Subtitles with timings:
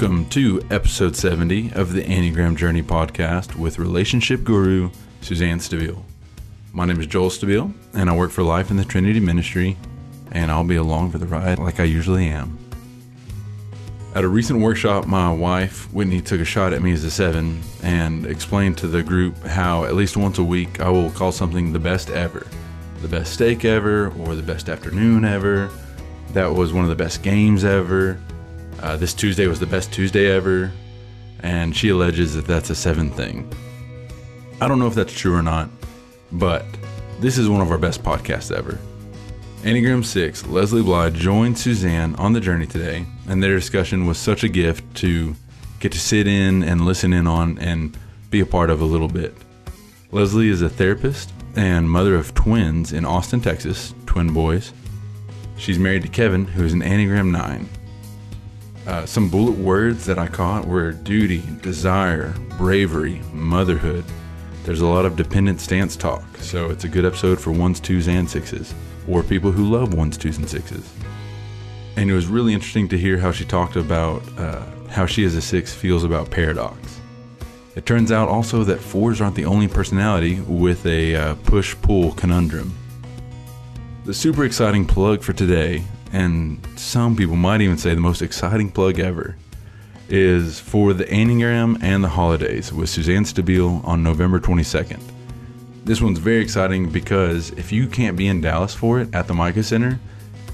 [0.00, 6.00] Welcome to episode 70 of the Enneagram Journey podcast with relationship guru Suzanne Stabile.
[6.72, 9.76] My name is Joel Stabile, and I work for Life in the Trinity Ministry,
[10.30, 12.56] and I'll be along for the ride like I usually am.
[14.14, 17.60] At a recent workshop, my wife, Whitney, took a shot at me as a seven
[17.82, 21.72] and explained to the group how at least once a week I will call something
[21.72, 22.46] the best ever.
[23.02, 25.70] The best steak ever, or the best afternoon ever.
[26.34, 28.20] That was one of the best games ever.
[28.80, 30.72] Uh, this Tuesday was the best Tuesday ever.
[31.40, 33.50] And she alleges that that's a seven thing.
[34.60, 35.70] I don't know if that's true or not,
[36.32, 36.64] but
[37.20, 38.78] this is one of our best podcasts ever.
[39.62, 44.42] Enneagram 6, Leslie Bley joined Suzanne on the journey today, and their discussion was such
[44.42, 45.34] a gift to
[45.80, 47.96] get to sit in and listen in on and
[48.30, 49.34] be a part of a little bit.
[50.10, 54.72] Leslie is a therapist and mother of twins in Austin, Texas, twin boys.
[55.56, 57.68] She's married to Kevin, who is an Enneagram 9.
[58.88, 64.02] Uh, some bullet words that I caught were duty, desire, bravery, motherhood.
[64.64, 68.08] There's a lot of dependent stance talk, so it's a good episode for ones, twos,
[68.08, 68.74] and sixes
[69.06, 70.90] or people who love ones, twos, and sixes.
[71.96, 75.34] And it was really interesting to hear how she talked about uh, how she as
[75.34, 77.00] a six feels about paradox.
[77.74, 82.12] It turns out also that fours aren't the only personality with a uh, push pull
[82.12, 82.74] conundrum.
[84.04, 88.70] The super exciting plug for today, and some people might even say the most exciting
[88.70, 89.36] plug ever,
[90.08, 95.02] is for the Enneagram and the Holidays with Suzanne Stabile on November 22nd.
[95.84, 99.34] This one's very exciting because if you can't be in Dallas for it at the
[99.34, 99.98] Micah Center,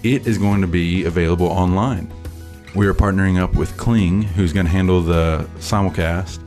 [0.03, 2.13] it is going to be available online.
[2.75, 6.41] We are partnering up with Kling, who's going to handle the simulcast,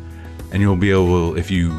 [0.51, 1.77] and you'll be able, if you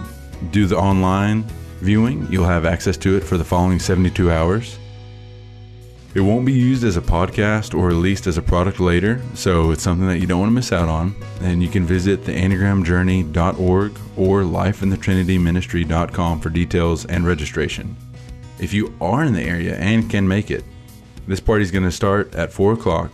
[0.51, 1.45] do the online
[1.81, 4.79] viewing, you'll have access to it for the following 72 hours.
[6.19, 9.85] It won't be used as a podcast or released as a product later, so it's
[9.85, 11.15] something that you don't want to miss out on.
[11.43, 17.97] And you can visit theenneagramjourney.org or lifeinthetrinityministry.com for details and registration.
[18.59, 20.65] If you are in the area and can make it,
[21.29, 23.13] this party is going to start at 4 o'clock.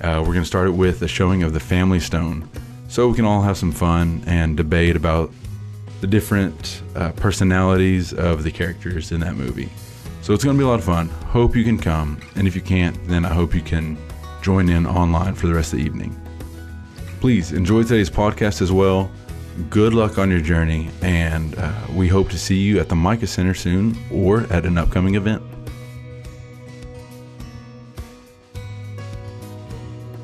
[0.00, 2.48] Uh, we're going to start it with a showing of the Family Stone,
[2.86, 5.32] so we can all have some fun and debate about
[6.00, 9.70] the different uh, personalities of the characters in that movie.
[10.28, 11.08] So it's going to be a lot of fun.
[11.08, 12.20] Hope you can come.
[12.36, 13.96] And if you can't, then I hope you can
[14.42, 16.14] join in online for the rest of the evening.
[17.18, 19.10] Please enjoy today's podcast as well.
[19.70, 20.90] Good luck on your journey.
[21.00, 24.76] And uh, we hope to see you at the Micah Center soon or at an
[24.76, 25.42] upcoming event.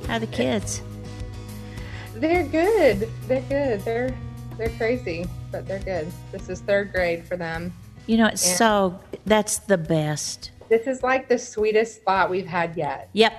[0.07, 0.83] How are the kids?
[2.15, 3.11] They're good.
[3.27, 3.81] They're good.
[3.81, 4.15] They're
[4.59, 6.13] they're crazy, but they're good.
[6.31, 7.73] This is third grade for them.
[8.07, 10.51] You know, it's so that's the best.
[10.69, 13.09] This is like the sweetest spot we've had yet.
[13.13, 13.33] Yep.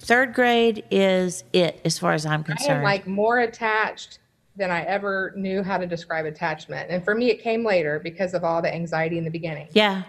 [0.00, 2.72] Third grade is it as far as I'm concerned.
[2.72, 4.18] I am like more attached
[4.56, 6.90] than I ever knew how to describe attachment.
[6.90, 9.68] And for me, it came later because of all the anxiety in the beginning.
[9.72, 10.02] yeah.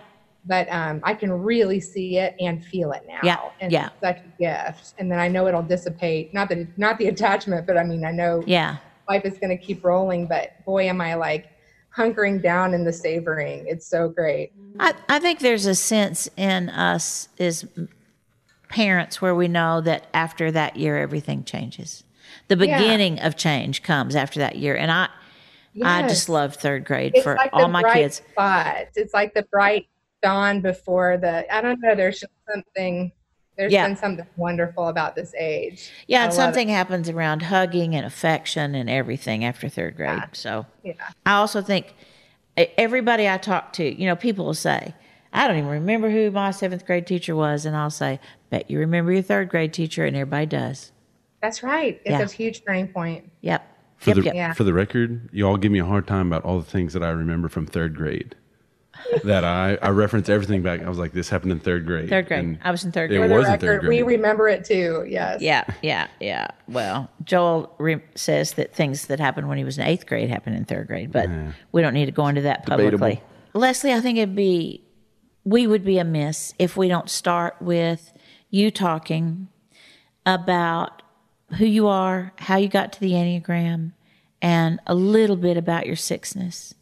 [0.46, 3.20] But um, I can really see it and feel it now.
[3.24, 3.88] Yeah, And yeah.
[3.88, 4.94] it's such a gift.
[4.97, 6.34] And then I know it'll dissipate.
[6.34, 8.78] Not that not the attachment, but I mean I know Yeah.
[9.09, 10.28] life is going to keep rolling.
[10.28, 11.47] But boy, am I like
[11.96, 13.66] hunkering down in the savoring.
[13.68, 14.52] It's so great.
[14.80, 17.66] I, I think there's a sense in us as
[18.70, 22.04] parents where we know that after that year everything changes.
[22.48, 22.78] The Yeah.
[22.78, 24.76] beginning of change comes after that year.
[24.78, 25.10] And I
[25.84, 28.22] I just love third grade it's for like all my kids.
[28.32, 28.88] spot.
[28.96, 29.88] It's like the bright
[30.22, 31.52] dawn before the.
[31.54, 31.96] I don't know.
[31.96, 33.12] There's just something.
[33.59, 33.88] There's Yeah.
[33.88, 35.92] been something wonderful about this age.
[36.08, 40.24] Yeah, and love something happens around hugging and affection and everything after third grade.
[40.31, 40.94] So Yeah.
[41.25, 41.94] I also think
[42.56, 44.94] everybody I talk to, you know, people will say,
[45.34, 47.66] I don't even remember who my seventh grade teacher was.
[47.66, 50.06] And I'll say, bet you remember your third grade teacher.
[50.06, 50.94] And everybody does.
[51.41, 52.00] That's right.
[52.06, 52.22] It's Yeah.
[52.22, 53.30] a huge turning point.
[53.41, 53.68] Yep.
[53.97, 54.56] For, yep, the, yep.
[54.56, 57.03] For the record, you all give me a hard time about all the things that
[57.03, 58.36] I remember from third grade.
[59.23, 60.82] That I, I reference everything back.
[60.82, 62.09] I was like, this happened in third grade.
[62.09, 62.40] Third grade.
[62.40, 63.22] And I was in third grade.
[63.22, 65.06] For the was in third record, we remember it too.
[65.08, 65.41] Yes.
[65.41, 66.47] Yeah, yeah, yeah.
[66.68, 70.56] Well, Joel re- says that things that happened when he was in eighth grade happened
[70.56, 71.29] in third grade, but
[71.72, 72.91] we don't need to go into that publicly.
[72.91, 73.23] Debatable.
[73.53, 74.84] Leslie, I think it'd be,
[75.44, 78.14] we would be amiss if we don't start with
[78.50, 79.47] you talking
[80.26, 81.02] about
[81.58, 83.94] who you are, how you got to the Enneagram,
[84.41, 86.76] and a little bit about your sixness.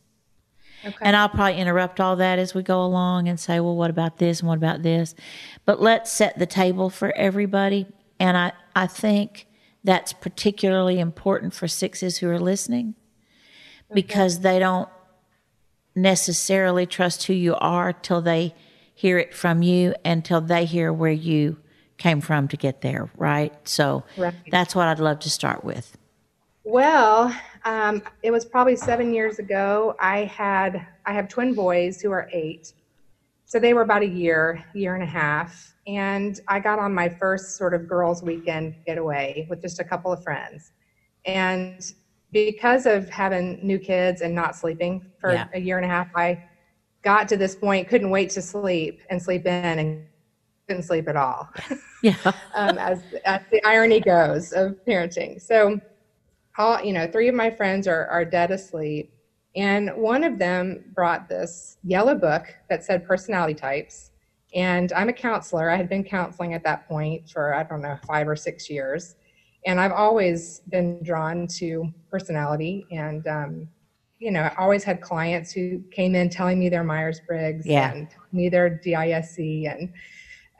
[0.85, 0.95] Okay.
[1.01, 4.17] And I'll probably interrupt all that as we go along and say, well, what about
[4.17, 5.15] this and what about this?
[5.65, 7.87] But let's set the table for everybody.
[8.19, 9.47] And I, I think
[9.83, 12.95] that's particularly important for sixes who are listening
[13.93, 14.89] because they don't
[15.95, 18.53] necessarily trust who you are till they
[18.93, 21.57] hear it from you and till they hear where you
[21.97, 23.53] came from to get there, right?
[23.67, 24.33] So Right.
[24.51, 25.97] that's what I'd love to start with.
[26.63, 27.33] Well,
[27.67, 29.93] um, it was probably seven years ago.
[29.99, 32.73] I had I have twin boys who are eight,
[33.45, 37.09] so they were about a year, year and a half, and I got on my
[37.09, 40.71] first sort of girls' weekend getaway with just a couple of friends,
[41.25, 41.81] and
[42.31, 45.47] because of having new kids and not sleeping for Yeah.
[45.53, 46.41] a year and a half, I
[47.01, 50.05] got to this point, couldn't wait to sleep and sleep in, and
[50.67, 51.49] couldn't sleep at all
[52.03, 52.15] Yeah.
[52.55, 55.41] um, as, as the irony goes of parenting.
[55.41, 55.79] So,
[56.57, 59.11] all you know, three of my friends are are dead asleep,
[59.55, 64.11] and one of them brought this yellow book that said personality types.
[64.55, 65.69] And I'm a counselor.
[65.69, 69.15] I had been counseling at that point for I don't know five or six years,
[69.65, 73.25] and I've always been drawn to personality and.
[73.27, 73.67] Um,
[74.19, 77.91] you know, I always had clients who came in telling me their Myers Briggs Yeah.
[77.93, 79.93] and me their DISC and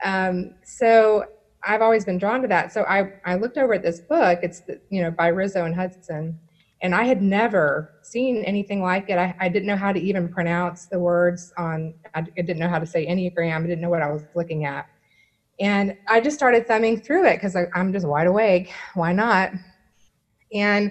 [0.04, 1.24] um, so
[1.68, 2.72] I've always been drawn to that.
[2.72, 4.40] So I, I looked over at this book.
[4.42, 6.38] It's the, you know by Riso and Hudson,
[6.80, 9.18] and I had never seen anything like it.
[9.18, 11.94] I, I didn't know how to even pronounce the words on.
[12.14, 13.64] I, didn't know how to say Enneagram.
[13.64, 14.86] I didn't know what I was looking at,
[15.60, 18.72] and I just started thumbing through it because I'm just wide awake.
[18.94, 19.52] Why not?
[20.54, 20.90] And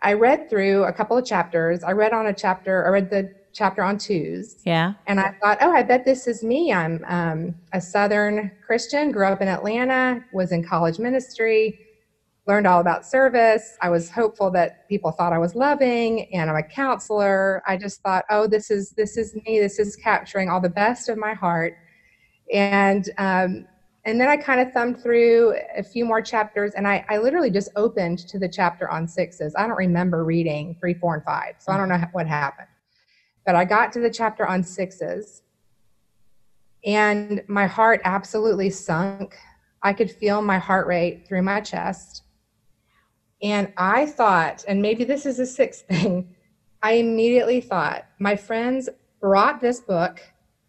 [0.00, 1.82] I read through a couple of chapters.
[1.82, 2.86] I read on a chapter.
[2.86, 4.56] I read the chapter on twos.
[4.64, 4.94] Yeah.
[5.06, 6.72] And I thought, oh, I bet this is me.
[6.72, 11.78] I'm um, a Southern Christian, grew up in Atlanta, was in college ministry,
[12.46, 13.76] learned all about service.
[13.80, 17.62] I was hopeful that people thought I was loving, and I'm a counselor.
[17.66, 19.60] I just thought, oh, this is this is me.
[19.60, 21.74] This is capturing all the best of my heart.
[22.52, 23.66] And um,
[24.06, 27.50] and then I kind of thumbed through a few more chapters, and I, I literally
[27.50, 29.54] just opened to the chapter on sixes.
[29.56, 32.68] I don't remember reading three, four, and five, so I don't know what happened.
[33.46, 35.42] But I got to the chapter on sixes,
[36.84, 39.36] and my heart absolutely sunk.
[39.82, 42.22] I could feel my heart rate through my chest.
[43.42, 46.34] And I thought, and maybe this is a sixth thing,
[46.82, 48.88] I immediately thought, my friends
[49.20, 50.20] brought this book,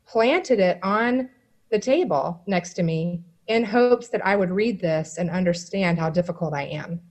[0.06, 1.30] planted it on
[1.71, 6.10] the table next to me in hopes that I would read this and understand how
[6.10, 7.01] difficult I am.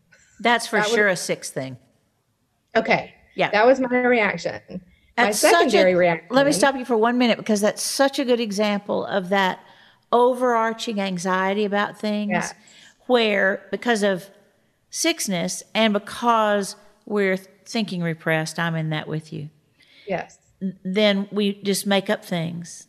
[0.40, 1.76] That's for That sure a sixth thing.
[2.76, 3.14] Okay.
[3.34, 3.50] Yeah.
[3.50, 4.82] That was my reaction.
[5.16, 6.26] My That's such a- reaction.
[6.31, 9.61] Let me stop you for one minute because that's such a good example of that
[10.11, 12.55] overarching anxiety about things Yes.
[13.06, 14.28] where because of
[14.90, 16.76] sixness and because
[17.06, 19.50] we're thinking repressed, I'm in that with you,
[20.06, 20.38] Yes.
[20.84, 22.87] then we just make up things.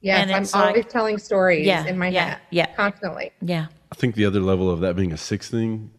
[0.00, 0.20] Yes.
[0.22, 2.38] And I'm it's like- always telling stories Yeah, in my yeah, head.
[2.50, 2.66] yeah.
[2.76, 3.32] Constantly.
[3.40, 3.66] Yeah.
[3.90, 5.90] I think the other level of that being a sixth thing,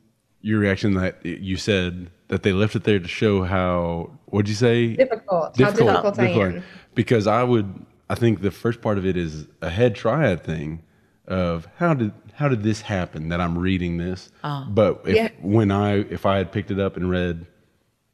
[0.42, 4.56] your reaction that you said that they left it there to show how what'd you
[4.56, 4.96] say?
[4.96, 5.58] Difficult.
[5.60, 6.64] How difficult I am.
[6.94, 10.84] Because I would I think the first part of it is a head triad thing
[11.28, 14.32] of how did how did this happen that I'm reading this?
[14.44, 14.66] Oh.
[14.70, 15.30] But if Yeah.
[15.42, 17.46] when I if I had picked it up and read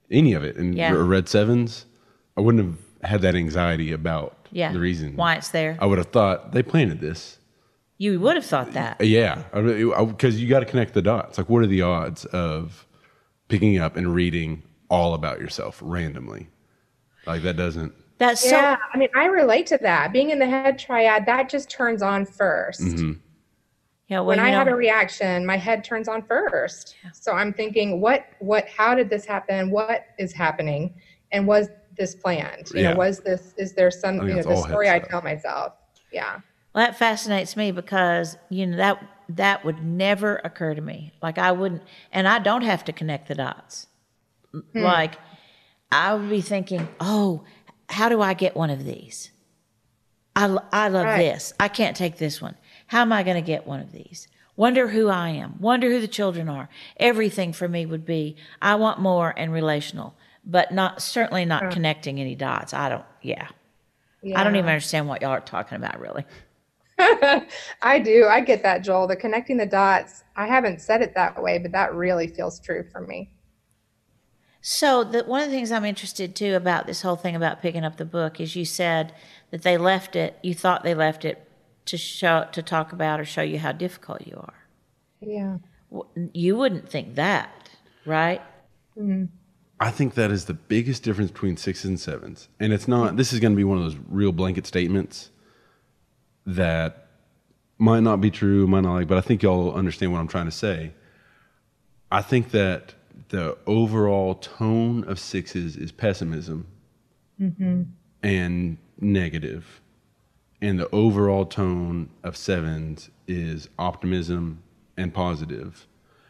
[0.09, 0.93] any of it and Yeah.
[0.93, 1.85] read sevens,
[2.37, 2.77] I wouldn't have
[3.09, 4.71] had that anxiety about Yeah.
[4.71, 5.77] the reason why it's there.
[5.79, 7.37] I would have thought they planted this.
[7.97, 8.99] You would have thought that.
[9.01, 11.37] Yeah, because you got to connect the dots.
[11.37, 12.87] Like, what are the odds of
[13.51, 16.47] picking up and reading all about yourself randomly?
[17.27, 17.93] Like that doesn't.
[18.17, 20.13] That's Yeah, so I mean, I relate to that.
[20.13, 23.11] Being in the head triad, that just turns on 1st Mm-hmm.
[24.07, 26.95] yeah, well, when I know, have a reaction, my head turns on first.
[27.13, 29.69] So I'm thinking, what, what, how did this happen?
[29.69, 30.93] What is happening?
[31.31, 32.69] And was this planned?
[32.73, 32.91] You Yeah.
[32.91, 35.73] know, was this, is there some, think you know, the story I tell myself?
[36.11, 36.39] Yeah.
[36.73, 39.03] Well, that fascinates me because you know that
[39.37, 41.13] that would never occur to me.
[41.21, 43.87] Like I wouldn't, and I don't have to connect the dots.
[44.51, 44.61] Hmm.
[44.73, 45.15] Like
[45.91, 47.43] I would be thinking, oh,
[47.89, 49.31] how do I get one of these?
[50.35, 51.17] I, I love Right.
[51.17, 51.53] this.
[51.59, 52.55] I can't take this one.
[52.87, 54.27] How am I going to get one of these?
[54.55, 55.55] Wonder who I am.
[55.59, 56.69] Wonder who the children are.
[56.97, 62.19] Everything for me would be I want more and relational, but not certainly not connecting
[62.19, 62.73] any dots.
[62.73, 63.05] I don't.
[63.21, 63.47] Yeah.
[64.35, 66.25] I don't even understand what y'all are talking about, really.
[67.81, 68.27] I do.
[68.27, 69.07] I get that, Joel.
[69.07, 70.23] The connecting the dots.
[70.35, 73.31] I haven't said it that way, but that really feels true for me.
[74.61, 77.83] So the, one of the things I'm interested too about this whole thing about picking
[77.83, 79.13] up the book is you said
[79.49, 80.37] that they left it.
[80.43, 81.47] You thought they left it
[81.85, 84.53] to show to talk about or show you how difficult you are.
[85.19, 85.57] Yeah.
[86.33, 87.69] You wouldn't think that,
[88.05, 88.41] right?
[88.97, 89.25] Mm-hmm.
[89.79, 93.17] I think that is the biggest difference between sixes and sevens, and it's not.
[93.17, 95.31] This is going to be one of those real blanket statements
[96.45, 97.07] that
[97.77, 100.45] might not be true, might not like, but I think y'all understand what I'm trying
[100.45, 100.93] to say.
[102.11, 102.93] I think that
[103.29, 106.67] the overall tone of sixes is pessimism
[107.41, 107.83] mm-hmm.
[108.21, 109.81] and negative,
[110.61, 114.61] and the overall tone of sevens is optimism
[114.97, 115.87] and positive.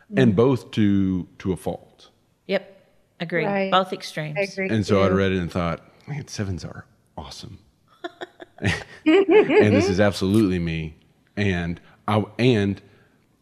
[0.07, 2.09] positive, and both to to a fault.
[2.47, 2.77] Yep.
[3.19, 3.45] Agree.
[3.45, 3.71] Right.
[3.71, 4.37] Both extremes.
[4.37, 4.69] I agree.
[4.69, 5.15] And so I too.
[5.15, 6.85] read it and thought, man, sevens are
[7.17, 7.59] awesome.
[8.61, 10.95] and this is absolutely me.
[11.35, 12.81] And I and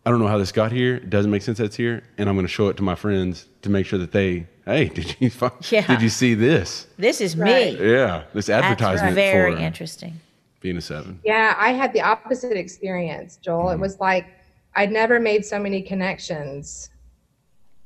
[0.05, 0.95] I don't know how this got here.
[0.95, 2.03] It doesn't make sense that's here.
[2.17, 4.85] And I'm going to show it to my friends to make sure that they, hey,
[4.93, 5.85] did you fi- Yeah.
[5.85, 6.87] did you see this?
[6.97, 7.79] This is Right.
[7.79, 7.91] me.
[7.91, 10.19] Yeah, this That's advertisement very for interesting.
[10.61, 11.19] being a seven.
[11.23, 13.69] Yeah, I had the opposite experience, Joel.
[13.69, 13.81] It mm-hmm.
[13.81, 14.27] was like
[14.75, 16.89] I'd never made so many connections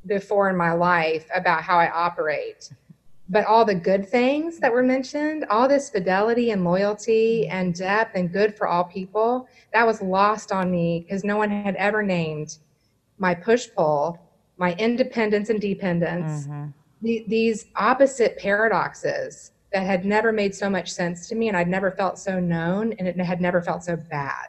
[0.06, 2.72] before in my life about how I operate.
[3.30, 8.16] But all the good things that were mentioned, all this fidelity and loyalty and depth
[8.16, 12.04] and good for all people, that was lost on me because no one had ever
[12.04, 12.58] named
[13.18, 14.20] my push pull,
[14.58, 16.68] my independence and dependence, mm-hmm.
[17.02, 21.68] the, these opposite paradoxes that had never made so much sense to me and I'd
[21.68, 24.48] never felt so known and it had never felt so bad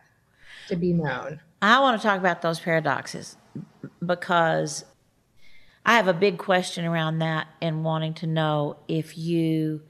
[0.69, 1.41] to be known.
[1.63, 3.39] I want to talk about those paradoxes
[4.05, 4.85] because
[5.87, 9.83] I have a big question around that and wanting to know if you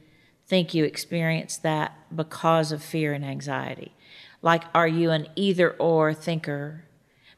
[0.47, 3.95] think you experience that because of fear and anxiety.
[4.43, 6.85] Like, are you an either or thinker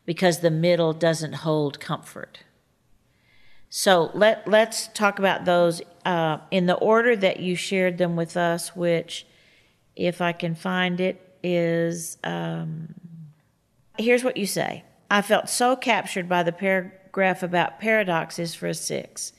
[0.05, 2.41] because the middle doesn't hold comfort?
[3.69, 8.37] So let let's talk about those uh, in the order that you shared them with
[8.37, 9.27] us, which,
[9.95, 12.95] if I can find it, is um,
[13.99, 14.85] here's what you say.
[15.11, 17.06] I felt so captured by the paragraph
[17.43, 19.33] about paradoxes for a six.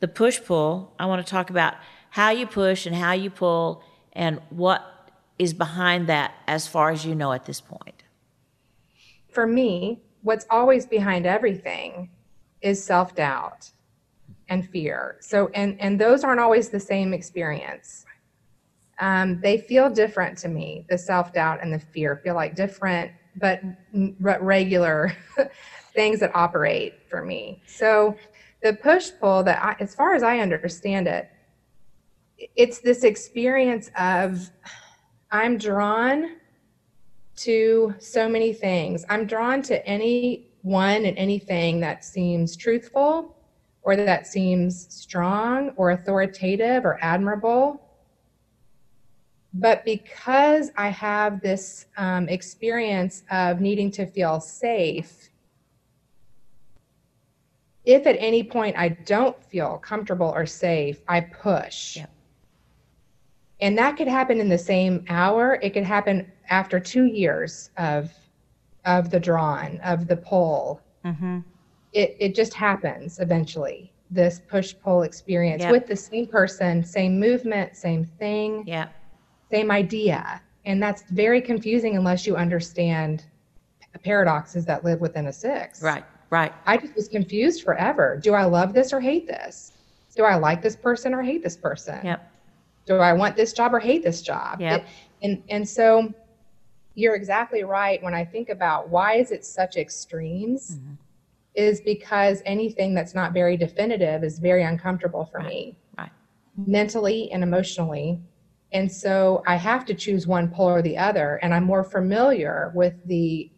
[0.00, 0.94] The push pull.
[0.98, 1.74] I want to talk about
[2.10, 7.04] how you push and how you pull and what is behind that as far as
[7.04, 8.02] you know at this point.
[9.30, 12.10] For me, what's always behind everything
[12.60, 13.70] is self-doubt
[14.48, 15.16] and fear.
[15.20, 18.04] So and and those aren't always the same experience.
[18.98, 20.84] Um, they feel different to me.
[20.88, 23.62] The self-doubt and the fear feel like different but
[24.20, 25.16] regular
[25.94, 27.62] things that operate for me.
[27.66, 28.16] So
[28.62, 31.30] the push pull that I, as far as I understand it,
[32.56, 34.50] it's this experience of
[35.30, 36.36] I'm drawn
[37.36, 39.04] to so many things.
[39.08, 43.36] I'm drawn to anyone and anything that seems truthful
[43.82, 47.80] or that seems strong or authoritative or admirable.
[49.54, 55.30] But because I have this um, experience of needing to feel safe,
[57.84, 61.96] if at any point I don't feel comfortable or safe, I push.
[61.96, 62.10] Yep.
[63.60, 65.58] And that could happen in the same hour.
[65.62, 68.12] It could happen after two years of
[68.84, 70.80] of the drawn, of the pull.
[71.04, 71.40] Mm-hmm.
[71.92, 73.92] It it just happens eventually.
[74.10, 78.88] This push pull experience with the same person, same movement, same thing Yeah.
[79.50, 80.42] same idea.
[80.64, 83.24] And that's very confusing unless you understand
[84.04, 85.82] paradoxes that live within a six.
[85.82, 86.04] Right.
[86.32, 86.52] Right.
[86.64, 88.18] I just was confused forever.
[88.20, 89.72] Do I love this or hate this?
[90.16, 92.00] Do I like this person or hate this person?
[92.02, 92.32] Yep.
[92.86, 94.58] Do I want this job or hate this job?
[94.60, 94.80] Yep.
[94.80, 94.86] It-
[95.24, 96.12] and and so
[96.94, 100.94] you're exactly right when I think about why is it such extremes Mm-hmm.
[101.54, 106.10] is because anything that's not very definitive is very uncomfortable for me Right.
[106.56, 108.20] mentally and emotionally.
[108.72, 111.38] And so I have to choose one pole or the other.
[111.42, 113.50] And I'm more familiar with the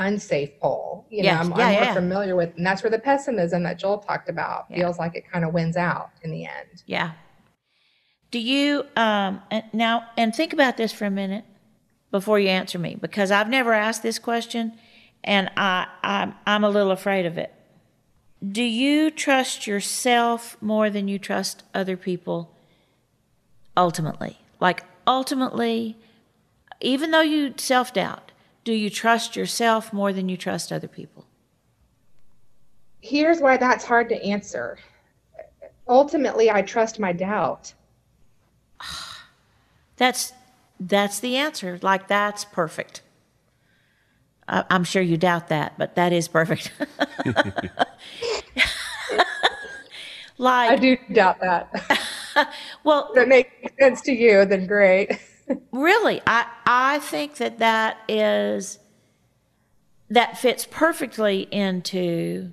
[0.00, 1.06] unsafe pole.
[1.10, 1.94] You know, I'm, Yeah, I'm more yeah.
[1.94, 5.44] familiar with, and that's where the pessimism that Joel talked about feels like it kind
[5.44, 6.82] of wins out in the end.
[6.86, 7.12] Yeah.
[8.30, 9.42] Do you um
[9.72, 11.44] now and think about this for a minute
[12.12, 14.72] before you answer me because I've never asked this question
[15.24, 17.52] and I I'm I'm a little afraid of it.
[18.46, 22.54] Do you trust yourself more than you trust other people
[23.76, 24.38] ultimately?
[24.60, 25.96] Like ultimately
[26.80, 28.29] even though you self-doubt,
[28.64, 31.26] do you trust yourself more than you trust other people?
[33.00, 34.78] Here's why that's hard to answer.
[35.88, 37.72] Ultimately, I trust my doubt.
[39.96, 40.32] That's
[40.82, 41.78] that's the answer.
[41.82, 43.02] Like that's perfect.
[44.48, 46.72] I, I'm sure you doubt that, but that is perfect.
[50.38, 51.70] like I do doubt that.
[52.84, 55.20] well, if it makes sense to you, then great.
[55.72, 58.78] Really, I I think that that is
[60.08, 62.52] that fits perfectly into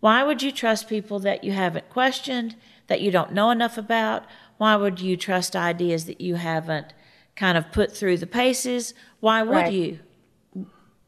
[0.00, 2.56] why would you trust people that you haven't questioned,
[2.88, 4.24] that you don't know enough about?
[4.58, 6.92] Why would you trust ideas that you haven't
[7.36, 8.94] kind of put through the paces?
[9.20, 9.72] Why would Right.
[9.72, 9.98] you?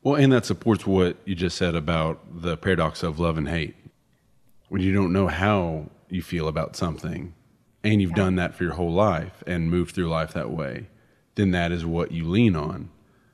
[0.02, 3.74] Well, and that supports what you just said about the paradox of love and hate.
[4.68, 7.34] When you don't know how you feel about something
[7.82, 10.88] and you've done that for your whole life and moved through life that way,
[11.36, 12.90] then that is what you lean on.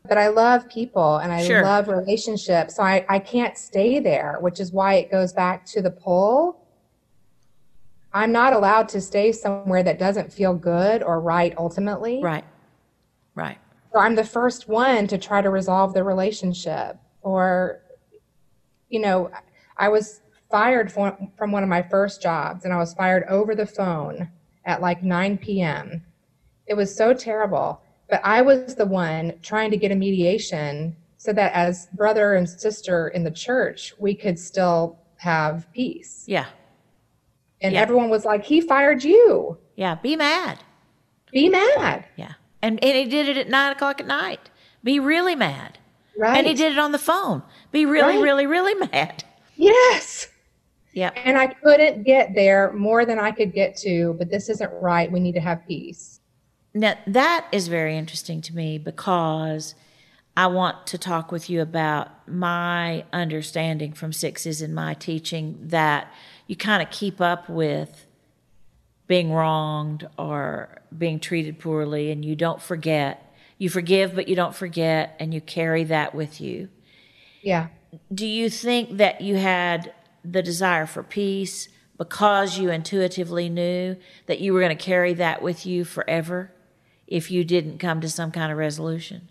[0.08, 1.62] but I love people and I Sure.
[1.62, 2.74] love relationships.
[2.76, 6.58] So I, I can't stay there, which is why it goes back to the pull.
[8.12, 12.20] I'm not allowed to stay somewhere that doesn't feel good or right ultimately.
[12.20, 12.44] Right.
[13.36, 13.58] Right.
[13.92, 16.96] So I'm the first one to try to resolve the relationship.
[17.22, 17.80] Or,
[18.88, 19.30] you know,
[19.78, 23.54] I was fired from, from one of my first jobs and I was fired over
[23.54, 24.28] the phone
[24.66, 26.04] at like 9 p.m.
[26.66, 27.80] It was so terrible.
[28.12, 32.46] But I was the one trying to get a mediation so that as brother and
[32.46, 36.24] sister in the church, we could still have peace.
[36.26, 36.44] Yeah.
[37.62, 37.80] And Yeah.
[37.80, 39.56] everyone was like, he fired you.
[39.76, 39.94] Yeah.
[39.94, 40.58] Be mad.
[41.32, 42.04] Be mad.
[42.16, 42.32] Yeah.
[42.60, 44.50] And, and he did it at nine o'clock at night.
[44.84, 45.78] Be really mad.
[46.18, 46.36] Right.
[46.36, 47.42] And he did it on the phone.
[47.70, 48.22] Be really, Right.
[48.22, 49.24] really, really mad.
[49.56, 50.28] Yes.
[50.92, 51.12] Yeah.
[51.16, 55.10] And I couldn't get there more than I could get to, but this isn't right.
[55.10, 56.11] We need to have peace.
[56.74, 59.74] Now, that is very interesting to me because
[60.36, 66.10] I want to talk with you about my understanding from sixes in my teaching that
[66.46, 68.06] you kind of keep up with
[69.06, 73.34] being wronged or being treated poorly and you don't forget.
[73.58, 76.68] You forgive, but you don't forget, and you carry that with you.
[77.42, 77.68] Yeah.
[78.12, 79.92] Do you think that you had
[80.24, 85.42] the desire for peace because you intuitively knew that you were going to carry that
[85.42, 86.51] with you forever
[87.12, 89.28] if you didn't come to some kind of resolution?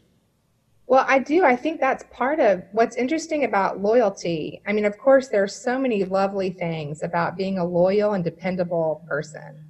[0.86, 1.44] Well, I do.
[1.44, 4.62] I think that's part of what's interesting about loyalty.
[4.68, 9.04] I mean, of course, there's so many lovely things about being a loyal and dependable
[9.08, 9.66] person.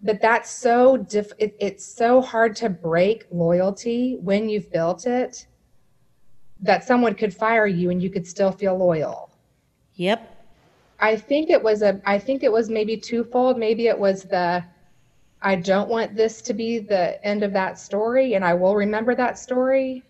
[0.00, 5.46] But that's so diff- it, it's so hard to break loyalty when you've built it
[6.60, 9.30] that someone could fire you and you could still feel loyal.
[9.96, 10.46] Yep.
[10.98, 13.58] I think it was a I think it was maybe twofold.
[13.58, 14.64] Maybe it was the
[15.42, 19.14] I don't want this to be the end of that story and I will remember
[19.16, 20.04] that story.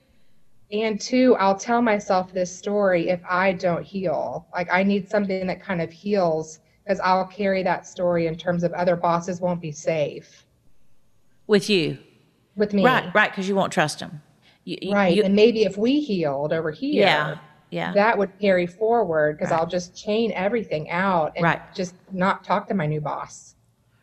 [0.70, 4.46] And two, I'll tell myself this story if I don't heal.
[4.54, 8.62] Like I need something that kind of heals because I'll carry that story in terms
[8.62, 10.44] of other bosses won't be safe
[11.46, 11.98] With you.
[12.56, 12.84] with me.
[12.84, 14.20] Right, right, because you won't trust them.
[14.64, 15.14] You, you- Right.
[15.16, 17.36] you- and maybe if we healed over here, yeah.
[17.70, 17.92] Yeah.
[17.94, 19.58] that would carry forward because Right.
[19.60, 21.60] I'll just chain everything out and Right.
[21.74, 23.54] just not talk to my new boss.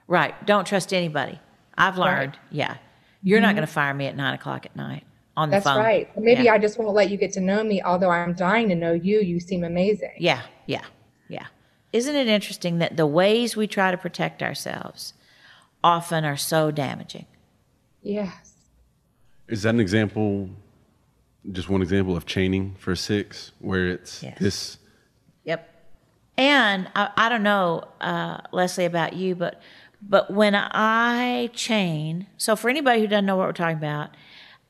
[0.09, 0.33] Right.
[0.47, 1.39] Don't trust anybody.
[1.77, 2.05] I've Right.
[2.19, 2.37] learned.
[2.51, 2.77] Yeah.
[3.21, 5.05] You're not going to fire me at nine o'clock at night
[5.37, 5.77] on the That's phone.
[5.77, 6.17] right.
[6.17, 6.53] Maybe Yeah.
[6.53, 9.19] I just won't let you get to know me, although I'm dying to know you.
[9.21, 10.11] You seem amazing.
[10.17, 10.81] Yeah, yeah,
[11.27, 11.45] yeah.
[11.93, 15.13] Isn't it interesting that the ways we try to protect ourselves
[15.83, 17.27] often are so damaging?
[18.01, 18.53] Yes.
[19.47, 20.49] Is that an example,
[21.51, 24.39] just one example of chaining for six, where it's Yes.
[24.39, 24.77] this?
[25.45, 25.69] Yep.
[26.37, 29.61] And I, I don't know, uh, Leslie, about you, but
[30.01, 34.11] but when I chain, so for anybody who doesn't know what we're talking about,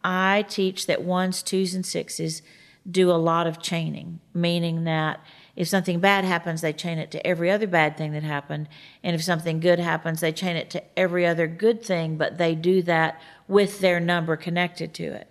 [0.03, 2.41] I teach that ones, twos, and sixes
[2.89, 5.19] do a lot of chaining, meaning that
[5.55, 8.69] if something bad happens, they chain it to every other bad thing that happened.
[9.03, 12.55] And if something good happens, they chain it to every other good thing, but they
[12.55, 15.29] do that with their number connected to it.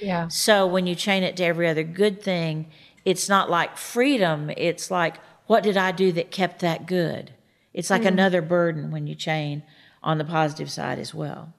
[0.00, 0.28] Yeah.
[0.28, 2.70] So when you chain it to every other good thing,
[3.04, 4.50] it's not like freedom.
[4.56, 7.32] It's like, what did I do that kept that good?
[7.76, 8.08] It's like mm.
[8.08, 9.62] another burden when you chain
[10.02, 11.52] on the positive side as well.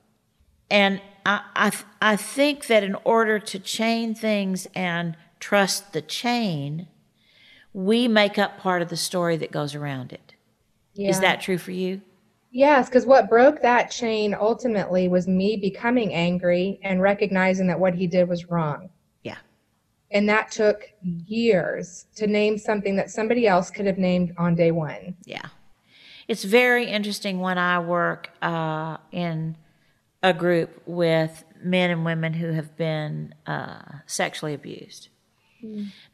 [0.69, 6.87] And I, I, I think that in order to chain things and trust the chain,
[7.71, 10.33] we make up part of the story that goes around it.
[10.95, 11.21] Is Yeah.
[11.21, 12.01] that true for you?
[12.49, 17.93] Yes, because what broke that chain ultimately was me becoming angry and recognizing that what
[17.93, 18.89] he did was wrong.
[19.21, 19.37] Yeah.
[20.09, 24.71] And that took years to name something that somebody else could have named on day
[24.71, 25.15] one.
[25.25, 25.45] Yeah.
[26.27, 29.55] It's very interesting when I work uh, in
[30.21, 35.09] a group with men and women who have been uh, sexually abused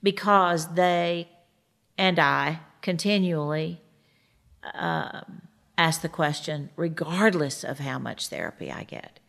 [0.02, 1.30] because they
[1.98, 3.82] and I continually
[4.74, 5.44] um,
[5.78, 9.20] ask the question, regardless of how much therapy I get,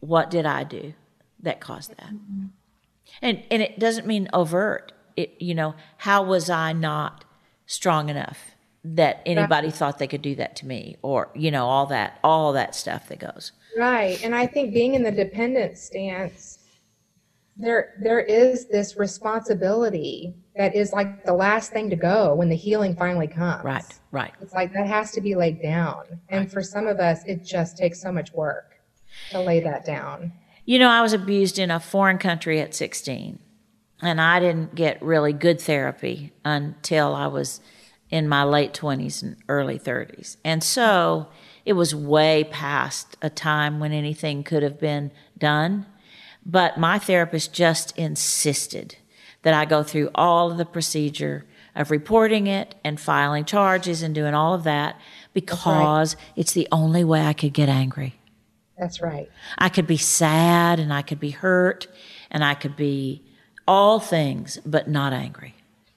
[0.00, 0.94] what did I do
[1.40, 2.10] that caused that?
[3.22, 4.92] And and it doesn't mean overt.
[5.16, 7.24] It you know, how was I not
[7.66, 8.55] strong enough
[8.94, 12.52] that anybody thought they could do that to me or you know all that all
[12.52, 13.52] that stuff that goes.
[13.76, 14.22] Right.
[14.22, 16.58] And I think being in the dependent stance,
[17.56, 22.56] there there is this responsibility that is like the last thing to go when the
[22.56, 23.64] healing finally comes.
[23.64, 24.32] Right, right.
[24.40, 26.04] It's like that has to be laid down.
[26.28, 28.80] And for some of us, it just takes so much work
[29.30, 30.32] to lay that down.
[30.64, 33.38] You know, I was abused in a foreign country at 16,
[34.02, 37.60] and I didn't get really good therapy until I was
[38.16, 40.38] in my late 20s and early 30s.
[40.42, 41.28] And so
[41.66, 45.84] it was way past a time when anything could have been done.
[46.44, 48.96] But my therapist just insisted
[49.42, 54.14] that I go through all of the procedure of reporting it and filing charges and
[54.14, 54.98] doing all of that
[55.34, 58.14] because it's the only way I could get angry.
[58.78, 59.30] That's right.
[59.58, 61.86] I could be sad and I could be hurt
[62.30, 63.22] and I could be
[63.68, 65.55] all things, but not angry.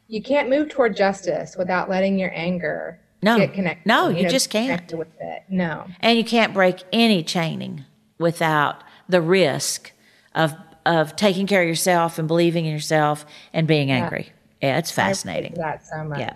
[0.10, 3.38] You can't move toward justice without letting your anger No.
[3.38, 3.88] get connected.
[3.88, 4.92] No, you know, just can't.
[4.92, 5.44] With it.
[5.50, 5.86] No.
[6.00, 7.86] And you can't break any chaining
[8.18, 9.94] without the risk
[10.34, 14.32] of of taking care of yourself and believing in yourself and being angry.
[14.62, 15.52] Yeah, it's fascinating.
[15.52, 16.20] appreciate that so much.
[16.20, 16.36] Yeah.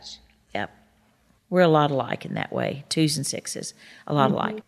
[0.54, 0.72] Yep.
[1.50, 2.86] We're a lot alike in that way.
[2.90, 3.74] Twos and sixes,
[4.06, 4.36] a lot mm-hmm.
[4.36, 4.64] alike.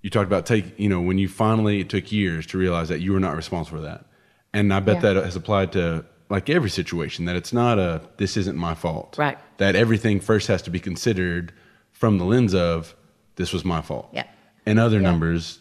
[0.00, 3.00] You talked about take, you know, when you finally it took years to realize that
[3.00, 4.06] you were not responsible for that.
[4.54, 5.12] And I bet Yeah.
[5.12, 9.16] that has applied to like every situation that it's not a this isn't my fault.
[9.18, 9.38] Right.
[9.58, 11.52] That everything first has to be considered
[11.92, 12.94] from the lens of
[13.36, 14.08] this was my fault.
[14.12, 14.26] Yeah.
[14.66, 15.60] And other numbers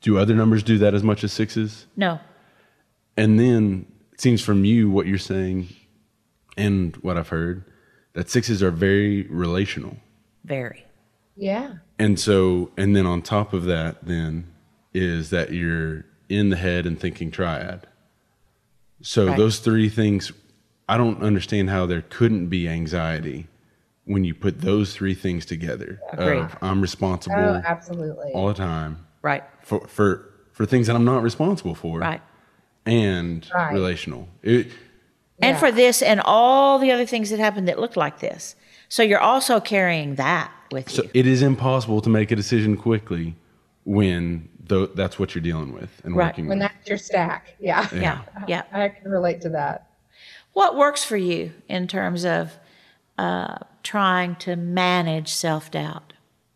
[0.00, 1.86] do other numbers do that as much as sixes?
[1.96, 2.20] No.
[3.16, 5.68] And then it seems from you what you're saying
[6.56, 7.64] and what I've heard
[8.12, 9.96] that sixes are very relational.
[10.44, 10.84] Very.
[11.36, 11.74] Yeah.
[11.98, 14.52] And so, and then on top of that, then
[14.94, 17.86] is that you're in the head and thinking triad.
[19.02, 19.36] So Right.
[19.36, 20.32] those three things,
[20.88, 23.46] I don't understand how there couldn't be anxiety
[24.04, 26.00] when you put those three things together.
[26.12, 26.40] Agreed.
[26.40, 28.32] Of, I'm responsible Oh, absolutely.
[28.32, 29.44] all the time Right.
[29.62, 32.20] for for for things that I'm not responsible for, Right.
[32.84, 33.72] and Right.
[33.72, 34.28] relational.
[34.42, 34.68] It,
[35.40, 35.60] And Yeah.
[35.60, 38.56] for this and all the other things that happened that looked like this.
[38.88, 41.10] So you're also carrying that with so you.
[41.14, 43.36] it is impossible to make a decision quickly
[43.84, 46.26] when tho- that's what you're dealing with and Right.
[46.26, 46.68] working when with.
[46.68, 47.54] that's your stack.
[47.58, 47.86] Yeah.
[47.92, 48.20] Yeah.
[48.46, 48.62] Yeah.
[48.72, 49.86] I can relate to that.
[50.52, 52.52] What works for you in terms of
[53.16, 56.12] uh, trying to manage self doubt?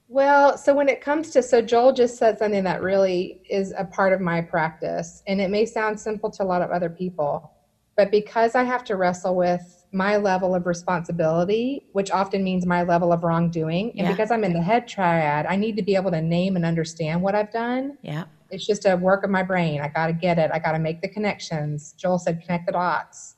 [0.09, 3.85] Well, so when it comes to, so Joel just said something that really is a
[3.85, 7.51] part of my practice, and it may sound simple to a lot of other people,
[7.97, 12.83] but because I have to wrestle with my level of responsibility, which often means my
[12.83, 14.11] level of wrongdoing, and Yeah.
[14.11, 17.21] because I'm in the head triad, I need to be able to name and understand
[17.21, 17.99] what I've done.
[18.03, 18.25] Yeah.
[18.51, 19.81] It's just a work of my brain.
[19.81, 20.51] I got to get it.
[20.53, 21.95] I got to make the connections.
[21.99, 23.37] Joel said, connect the dots.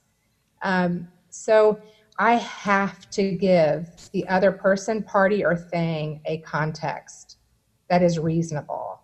[0.62, 1.80] Um, so
[2.18, 7.38] I have to give the other person, party, or thing a context
[7.90, 9.00] that is reasonable.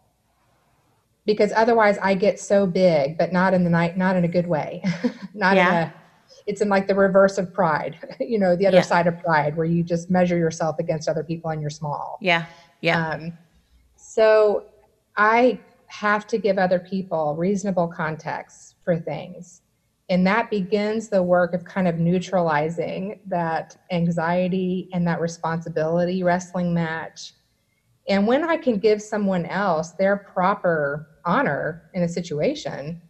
[1.27, 4.47] Because otherwise, I get so big, but not in the night, not in a good
[4.47, 4.83] way.
[5.35, 5.69] not Yeah.
[5.69, 5.95] in a.
[6.51, 7.97] It's in like the reverse of pride.
[8.21, 8.83] you know, the other Yeah.
[8.83, 12.19] side of pride, where you just measure yourself against other people and you're small.
[12.21, 12.47] Yeah.
[12.81, 13.11] Yeah.
[13.11, 13.33] Um,
[13.97, 14.65] so
[15.17, 19.63] I have to give other people reasonable context for things.
[20.09, 26.75] And that begins the work of kind of neutralizing that anxiety and that responsibility wrestling
[26.75, 27.35] match.
[28.09, 33.01] And when I can give someone else their proper honor in a situation,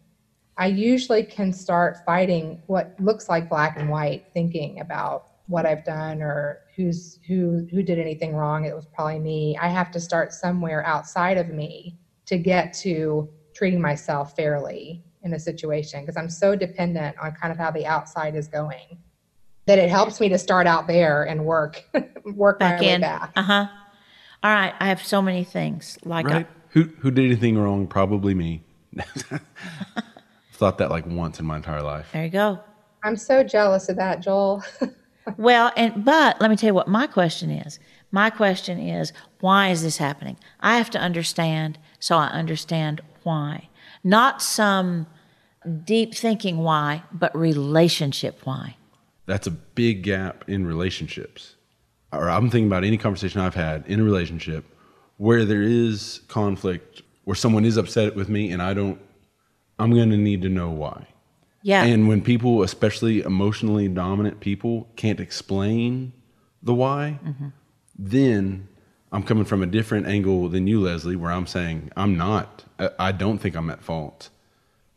[0.61, 5.83] I usually can start fighting what looks like black and white thinking about what I've
[5.85, 8.67] done or who's who who did anything wrong.
[8.67, 9.57] It was probably me.
[9.59, 11.97] I have to start somewhere outside of me
[12.27, 17.51] to get to treating myself fairly in a situation because I'm so dependent on kind
[17.53, 18.99] of how the outside is going
[19.65, 21.83] that it helps me to start out there and work
[22.35, 23.01] work Back my way in.
[23.01, 23.33] back.
[23.35, 23.67] Uh huh.
[24.43, 24.75] All right.
[24.79, 25.97] I have so many things.
[26.05, 26.47] Like, Right?
[26.73, 27.87] Who who did anything wrong?
[27.87, 28.63] Probably me.
[30.61, 32.11] Thought that like once in my entire life.
[32.13, 32.59] there you go.
[33.03, 34.63] I'm so jealous of that, Joel.
[35.37, 37.79] Well, and but let me tell you what my question is.
[38.11, 40.37] My question is, why is this happening?
[40.61, 43.69] I have to understand so I understand why.
[44.03, 45.07] Not some
[45.85, 48.77] deep thinking why, but relationship why.
[49.27, 51.55] That's a big gap in relationships.
[52.13, 54.65] Or I'm thinking about any conversation I've had in a relationship
[55.19, 59.01] where there is conflict, where someone is upset with me and I don't,
[59.81, 61.07] I'm going to need to know why.
[61.63, 61.85] Yeah.
[61.85, 66.13] And when people, especially emotionally dominant people, can't explain
[66.63, 67.49] the why, mm-hmm.
[67.99, 68.69] then
[69.13, 72.91] I'm coming from a different angle than you, Leslie, where I'm saying I'm not, I-
[72.99, 74.31] I don't think I'm at fault,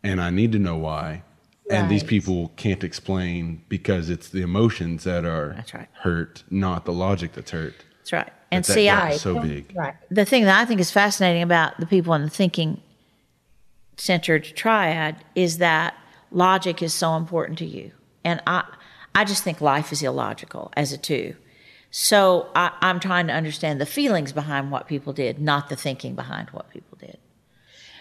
[0.04, 1.24] and I need to know why.
[1.70, 5.88] And these people can't explain because it's the emotions that are right.
[6.02, 7.74] hurt, not the logic that's hurt.
[8.00, 8.34] That's right.
[8.52, 9.74] And that see, I, so big.
[9.76, 9.96] Right.
[10.12, 12.80] the thing that I think is fascinating about the people in the thinking
[13.98, 15.96] centered triad is that
[16.32, 17.92] logic is so important to you.
[18.24, 18.64] And I,
[19.14, 21.36] I just think life is illogical as a two.
[21.92, 26.16] So I, I'm trying to understand the feelings behind what people did, not the thinking
[26.16, 27.18] behind what people did.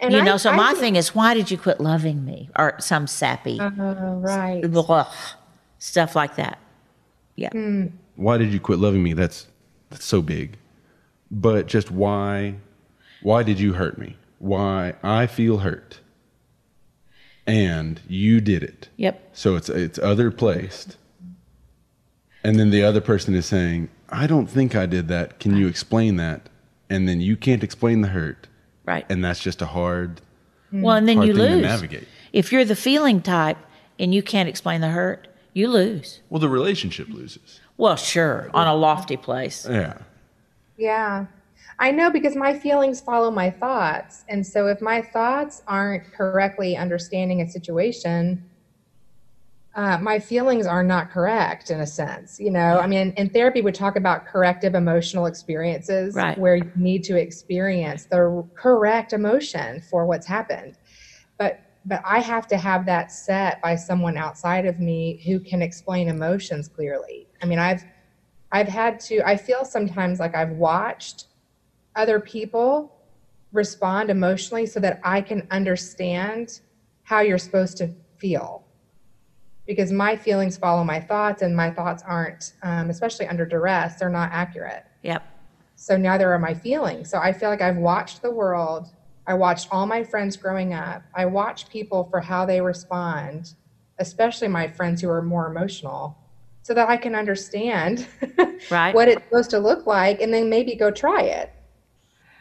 [0.01, 2.25] And you I- know, so I my think- thing is, why did you quit loving
[2.25, 2.49] me?
[2.57, 3.71] Or some sappy Oh,
[4.21, 4.63] right.
[4.63, 5.13] blah,
[5.79, 6.59] stuff like that.
[7.37, 7.51] Yeah.
[7.51, 7.87] Hmm.
[8.17, 9.47] why did you quit loving me that's
[9.89, 10.59] that's so big
[11.31, 12.57] but just why
[13.23, 16.01] why did you hurt me why i feel hurt
[17.47, 19.31] and you did it Yep.
[19.33, 20.97] so it's it's other placed
[22.45, 25.41] and then the other person is saying I don't think I did that.
[25.41, 26.49] Can you explain that?
[26.91, 28.47] And then you can't explain the hurt.
[28.85, 29.07] Right.
[29.09, 30.21] And that's just a hard,
[30.71, 30.83] hmm.
[30.83, 31.63] well, and then hard you lose.
[31.63, 32.07] navigate.
[32.33, 33.57] If you're the feeling type
[33.99, 36.21] and you can't explain the hurt, you lose.
[36.29, 37.61] Well, the relationship loses.
[37.79, 39.67] Well, sure, on a lofty place.
[39.69, 39.99] Yeah.
[40.77, 41.27] Yeah.
[41.83, 44.25] I know because my feelings follow my thoughts.
[44.29, 48.49] And so if my thoughts aren't correctly understanding a situation,
[49.75, 52.39] uh, my feelings are not correct in a sense.
[52.39, 56.39] You know, I mean, in therapy, we talk about corrective emotional experiences Right.
[56.39, 60.79] where you need to experience the correct emotion for what's happened.
[61.37, 65.63] But but I have to have that set by someone outside of me who can
[65.63, 67.27] explain emotions clearly.
[67.43, 67.85] I mean, I've
[68.53, 71.25] I've had to I feel sometimes like I've watched
[71.97, 72.93] other people
[73.53, 76.61] respond emotionally so that I can understand
[77.03, 78.65] how you're supposed to feel.
[79.67, 84.09] Because my feelings follow my thoughts, and my thoughts aren't, um, especially under duress, they're
[84.09, 84.85] not accurate.
[85.03, 85.23] Yep.
[85.77, 87.11] So neither are my feelings.
[87.11, 88.89] So I feel like I've watched the world.
[89.27, 91.03] I watched all my friends growing up.
[91.15, 93.55] I watch people for how they respond,
[93.99, 96.17] especially my friends who are more emotional,
[96.63, 98.07] so that I can understand
[98.71, 98.95] Right.
[98.95, 101.53] what it's supposed to look like and then maybe go try it.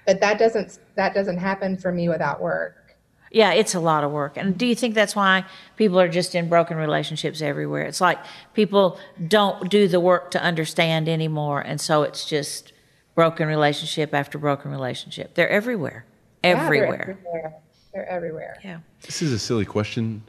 [0.06, 2.98] But that doesn't that doesn't happen for me without work.
[3.32, 4.36] Yeah, it's a lot of work.
[4.36, 5.46] And do you think that's why
[5.78, 7.84] people are just in broken relationships everywhere?
[7.84, 8.20] It's like
[8.54, 11.62] people don't do the work to understand anymore.
[11.62, 12.74] And so it's just
[13.16, 15.36] broken relationship after broken relationship.
[15.36, 16.06] They're everywhere.
[16.44, 17.02] Yeah, they're Everywhere.
[17.02, 17.54] everywhere.
[17.94, 18.58] They're everywhere.
[18.64, 18.80] Yeah.
[19.04, 20.24] This is a silly question.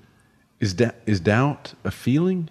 [0.61, 2.49] Is da- is doubt a feeling?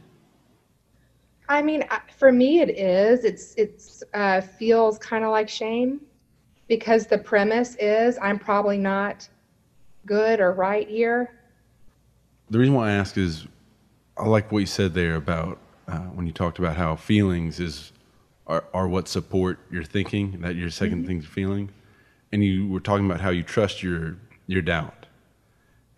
[1.48, 1.86] I mean,
[2.18, 3.24] for me, it is.
[3.24, 6.02] It's it's uh, feels kind of like shame
[6.72, 9.28] because the premise is I'm probably not
[10.06, 11.30] good or right here.
[12.50, 13.46] The reason why I ask is
[14.16, 17.92] I like what you said there about uh, when you talked about how feelings is
[18.48, 21.72] are, are what support your thinking, that your 2nd thing's feeling,
[22.32, 24.16] and you were talking about how you trust your
[24.48, 25.08] your doubt.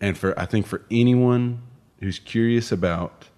[0.00, 1.62] And for I think for anyone
[2.00, 3.28] who's curious about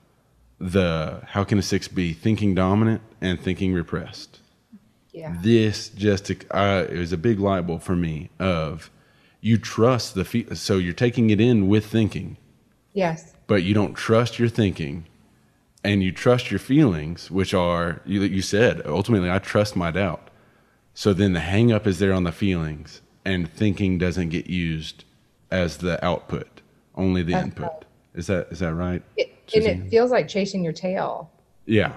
[0.58, 4.40] the how can a six be thinking dominant and thinking repressed,
[5.16, 5.34] Yeah.
[5.40, 8.90] this just uh, it was a big light bulb for me of
[9.40, 12.36] you trust the fe- so you're taking it in with thinking.
[12.92, 13.34] Yes.
[13.46, 15.06] but you don't trust your thinking
[15.84, 20.28] and you trust your feelings which are you, you said ultimately i trust my doubt.
[20.94, 25.04] So then the hang up is there on the feelings and thinking doesn't get used
[25.50, 26.60] as the output
[26.94, 27.84] only the That's input.
[28.14, 31.30] is that is that right It, and it feels like chasing your tail.
[31.66, 31.92] yeah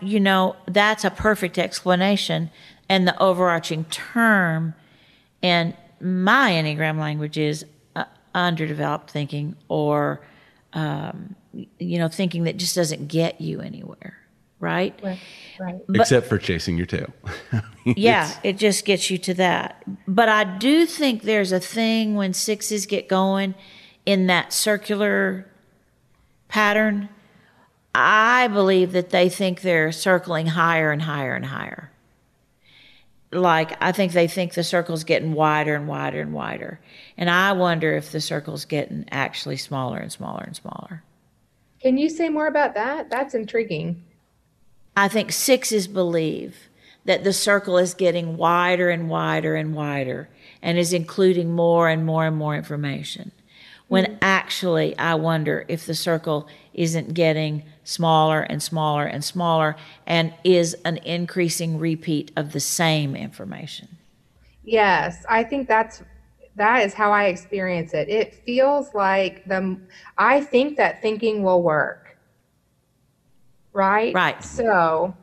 [0.00, 2.50] You know, that's a perfect explanation.
[2.88, 4.74] And the overarching term
[5.42, 7.64] in my Enneagram language is
[7.96, 10.20] uh, underdeveloped thinking or,
[10.72, 14.18] um, you know, thinking that just doesn't get you anywhere.
[14.60, 14.98] Right?
[15.02, 15.18] Right.
[15.60, 15.80] Right.
[15.94, 17.12] except for chasing your tail
[17.96, 19.82] Yeah, it just gets you to that.
[20.06, 23.54] But I do think there's a thing when sixes get going
[24.04, 25.46] in that circular
[26.48, 27.08] pattern.
[27.94, 31.90] I believe that they think they're circling higher and higher and higher.
[33.30, 36.80] Like, I think they think the circle's getting wider and wider and wider.
[37.16, 41.02] And I wonder if the circle's getting actually smaller and smaller and smaller.
[41.80, 43.10] Can you say more about that?
[43.10, 44.02] That's intriguing.
[44.96, 46.68] I think sixes believe
[47.04, 50.28] that the circle is getting wider and wider and wider
[50.62, 53.30] and is including more and more and more information.
[53.86, 54.16] When hmm.
[54.22, 56.48] actually, I wonder if the circle
[56.78, 59.74] isn't getting smaller and smaller and smaller
[60.06, 63.88] and is an increasing repeat of the same information.
[64.62, 66.02] Yes, I think that's
[66.54, 68.08] that is how I experience it.
[68.08, 69.78] It feels like the
[70.16, 72.16] I think that thinking will work.
[73.72, 74.14] Right?
[74.14, 74.42] Right.
[74.42, 75.14] So,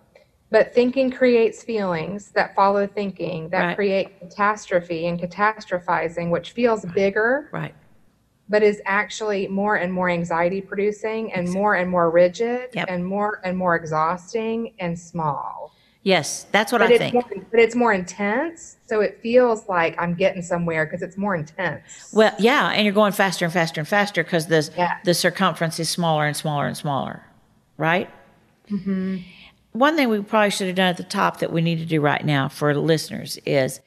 [0.52, 3.76] but thinking creates feelings that follow thinking that Right.
[3.76, 7.76] create catastrophe and catastrophizing which feels bigger Right.
[8.50, 12.86] But is actually more and more anxiety producing and more and more rigid Yep.
[12.90, 15.72] and more and more exhausting and small.
[16.04, 17.14] Yes, that's what But I think.
[17.16, 21.36] more, but it's more intense, so it feels like I'm getting somewhere because it's more
[21.36, 22.12] intense.
[22.14, 24.98] Well, yeah, and you're going faster and faster and faster because the Yeah.
[25.04, 27.24] the circumference is smaller and smaller and smaller,
[27.78, 28.08] right?
[28.70, 29.18] Mm-hmm.
[29.72, 32.00] One thing we probably should have done at the top that we need to do
[32.00, 33.82] right now for listeners is,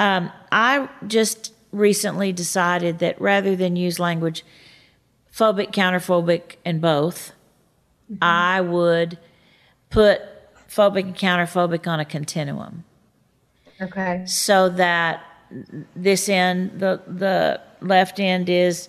[0.00, 4.44] um, I just recently decided that rather than use language
[5.32, 7.32] phobic, counterphobic, and both,
[8.22, 9.18] I would
[9.90, 10.22] put
[10.68, 12.84] phobic and counterphobic on a continuum
[13.80, 14.24] okay.
[14.26, 15.22] so that
[15.94, 18.88] this end, the the left end is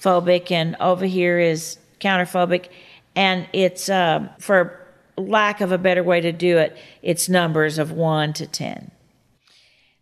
[0.00, 2.68] phobic, and over here is counterphobic,
[3.14, 7.92] and it's um, for lack of a better way to do it, it's numbers of
[7.92, 8.90] one to 10.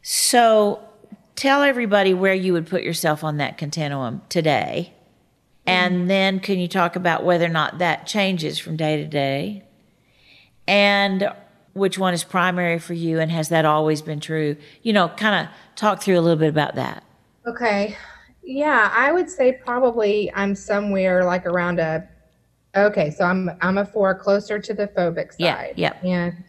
[0.03, 0.81] So
[1.37, 4.93] tell everybody where you would put yourself on that continuum today.
[5.67, 6.07] And mm-hmm.
[6.09, 9.65] then can you talk about whether or not that changes from day to day?
[10.67, 11.33] And
[11.73, 14.57] which one is primary for you and has that always been true?
[14.83, 17.03] You know, kind of talk through a little bit about that.
[17.47, 17.97] Okay.
[18.43, 22.07] Yeah, I would say probably I'm somewhere like around a
[22.77, 25.75] okay, so I'm I'm a four closer to the phobic side.
[25.77, 26.25] Yeah, yeah.
[26.27, 26.45] And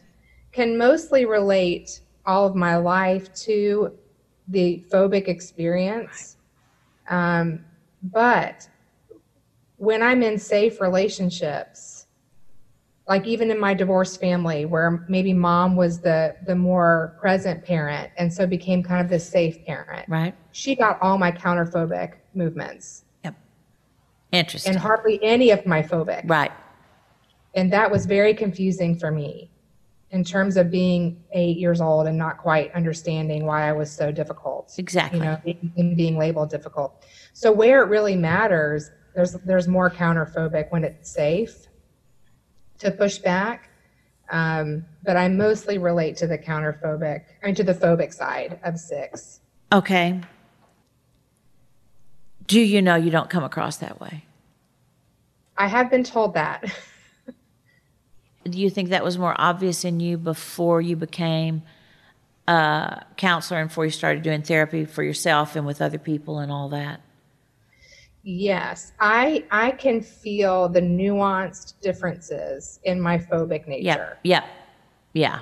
[0.52, 3.98] can mostly relate all of my life to
[4.48, 6.38] the phobic experience.
[7.10, 7.66] Um,
[8.04, 8.68] but
[9.78, 12.08] when I'm in safe relationships,
[13.08, 18.12] like even in my divorced family where maybe mom was the the more present parent
[18.18, 20.08] and so became kind of the safe parent.
[20.10, 20.34] Right.
[20.52, 23.36] She got all my counterphobic movements Yep.
[24.32, 24.72] Interesting.
[24.72, 26.28] and hardly any of my phobic.
[26.28, 26.52] right.
[27.54, 29.50] And that was very confusing for me
[30.12, 34.12] in terms of being eight years old and not quite understanding why I was so
[34.12, 34.74] difficult.
[34.78, 35.20] Exactly.
[35.20, 35.40] You know,
[35.78, 37.04] and being labeled difficult.
[37.34, 41.68] So where it really matters, there's there's more counterphobic when it's safe
[42.80, 43.70] to push back.
[44.30, 48.80] Um, but I mostly relate to the counterphobic, I mean to the phobic side of
[48.80, 49.42] six.
[49.72, 50.20] Okay.
[52.48, 54.26] Do you know you don't come across that way?
[55.58, 56.64] I have been told that.
[58.46, 61.64] Do you think that was more obvious in you before you became
[62.48, 66.52] a counselor and before you started doing therapy for yourself and with other people and
[66.52, 67.02] all that?
[68.24, 74.18] Yes, I I can feel the nuanced differences in my phobic nature.
[74.24, 74.44] Yeah, yeah,
[75.14, 75.40] yeah.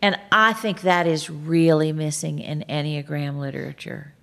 [0.00, 4.14] And I think that is really missing in Enneagram literature.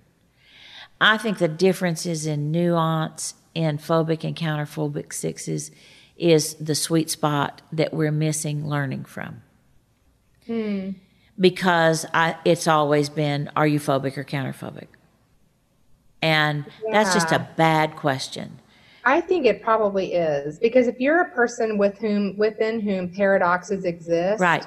[1.00, 5.70] I think the differences in nuance in phobic and counterphobic sixes
[6.20, 9.42] is the sweet spot that we're missing learning from.
[10.46, 10.90] Hmm.
[11.38, 14.88] Because I, it's always been, are you phobic or counterphobic?
[16.20, 18.58] And that's just a bad question.
[19.06, 23.86] I think it probably is because if you're a person with whom within whom paradoxes
[23.86, 24.66] exist, Right.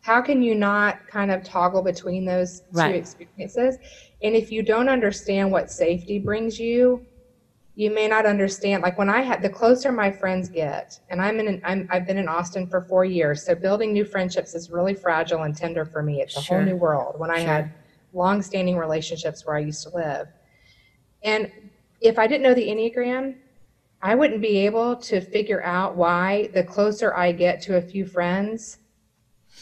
[0.00, 3.76] how can you not kind of toggle between those two experiences?
[4.22, 7.04] And if you don't understand what safety brings you,
[7.74, 8.82] you may not understand.
[8.82, 12.06] Like when I had the closer my friends get, and I'm in, an, I'm, I've
[12.06, 15.84] been in Austin for four years, so building new friendships is really fragile and tender
[15.84, 16.20] for me.
[16.20, 16.58] It's a Sure.
[16.58, 17.18] whole new world.
[17.18, 17.46] When I Sure.
[17.46, 17.72] had
[18.12, 20.28] long-standing relationships where I used to live,
[21.22, 21.50] and
[22.00, 23.36] if I didn't know the Enneagram,
[24.02, 28.04] I wouldn't be able to figure out why the closer I get to a few
[28.04, 28.78] friends,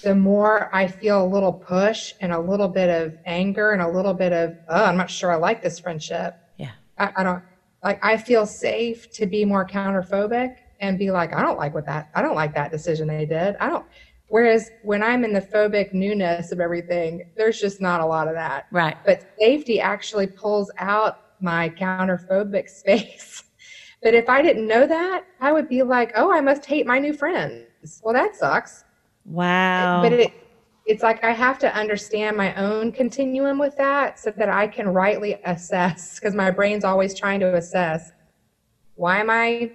[0.03, 3.89] the more I feel a little push and a little bit of anger and a
[3.89, 6.35] little bit of, oh, I'm not sure I like this friendship.
[6.57, 6.71] Yeah.
[6.97, 7.43] I, I don't
[7.83, 11.87] like, I feel safe to be more counterphobic and be like, I don't like what
[11.87, 13.57] that, I don't like that decision they did.
[13.61, 13.87] I don't.
[14.29, 18.35] Whereas when I'm in the phobic newness of everything, there's just not a lot of
[18.35, 18.97] that Right.
[19.05, 23.43] but safety actually pulls out my counterphobic space.
[24.03, 26.99] But if I didn't know that, I would be like, "Oh, I must hate my
[26.99, 28.85] new friends." Well, that sucks.
[29.25, 30.01] Wow.
[30.03, 30.33] But it
[30.87, 34.89] it's like I have to understand my own continuum with that so that I can
[34.89, 38.13] rightly assess because my brain's always trying to assess
[38.97, 39.73] why am I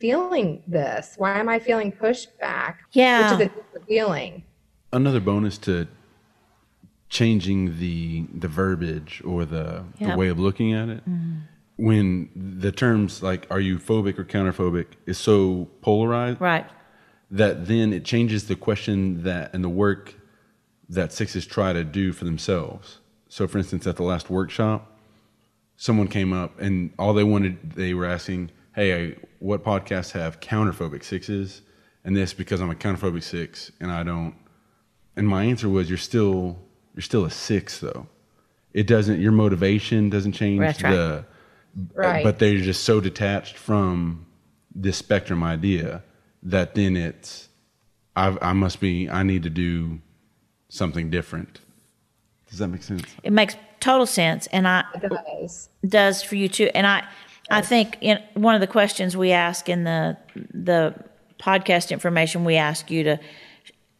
[0.00, 1.14] feeling this?
[1.18, 2.76] Why am I feeling pushback?
[2.92, 3.36] Yeah.
[3.36, 4.44] Which is a feeling.
[4.92, 5.88] Another bonus to
[7.08, 10.10] changing the the verbiage or the, Yeah.
[10.10, 11.40] the way of looking at it mm-hmm.
[11.76, 16.66] when the terms like are you phobic or counterphobic is so polarized right.
[17.30, 20.14] that then it changes the question that and the work
[20.88, 22.98] that sixes try to do for themselves.
[23.28, 24.98] So, for instance, at the last workshop,
[25.76, 31.04] someone came up and all they wanted, they were asking, Hey, what podcasts have counterphobic
[31.04, 31.62] sixes?
[32.04, 34.34] And this because I'm a counterphobic six and I don't.
[35.16, 36.58] And my answer was, You're still,
[36.94, 38.06] you're still a six though.
[38.72, 40.60] It doesn't, your motivation doesn't change.
[40.60, 40.92] That's right.
[40.92, 41.24] The,
[41.94, 42.22] Right.
[42.22, 44.26] But they're just so detached from
[44.74, 46.02] this spectrum idea
[46.42, 47.48] that then it's,
[48.16, 50.00] I, I must be, I need to do
[50.74, 51.60] something different.
[52.50, 53.04] Does that make sense?
[53.22, 54.46] It makes total sense.
[54.48, 55.68] And I, It does.
[55.86, 56.70] does for you too.
[56.74, 57.04] And I,
[57.50, 60.16] I think in one of the questions we ask in the
[60.52, 60.94] the
[61.38, 63.20] podcast information we ask you to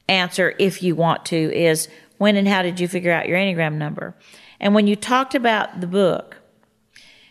[0.09, 3.75] answer if you want to is when and how did you figure out your enneagram
[3.75, 4.15] number?
[4.61, 6.39] And when you talked about the book,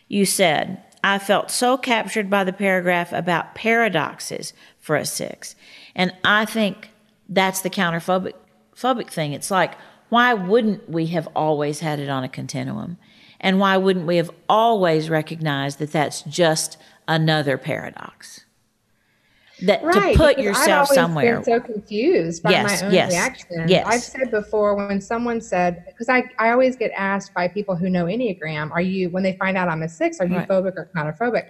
[0.07, 5.55] you said I felt so captured by the paragraph about paradoxes for a six,
[5.95, 6.91] and I think
[7.27, 8.33] that's the counterphobic
[8.75, 9.33] phobic thing.
[9.33, 9.75] It's like
[10.09, 12.97] why wouldn't we have always had it on a continuum?
[13.39, 18.45] And why wouldn't we have always recognized that that's just another paradox?
[19.61, 21.35] that Right, to put yourself I've somewhere.
[21.35, 23.67] Been so confused by Yes, my own yes, reaction.
[23.67, 23.85] yes.
[23.87, 27.89] I've said before when someone said because I, I always get asked by people who
[27.89, 30.47] know Enneagram, are you when they find out I'm a six, are you Right.
[30.47, 31.45] phobic or counterphobic?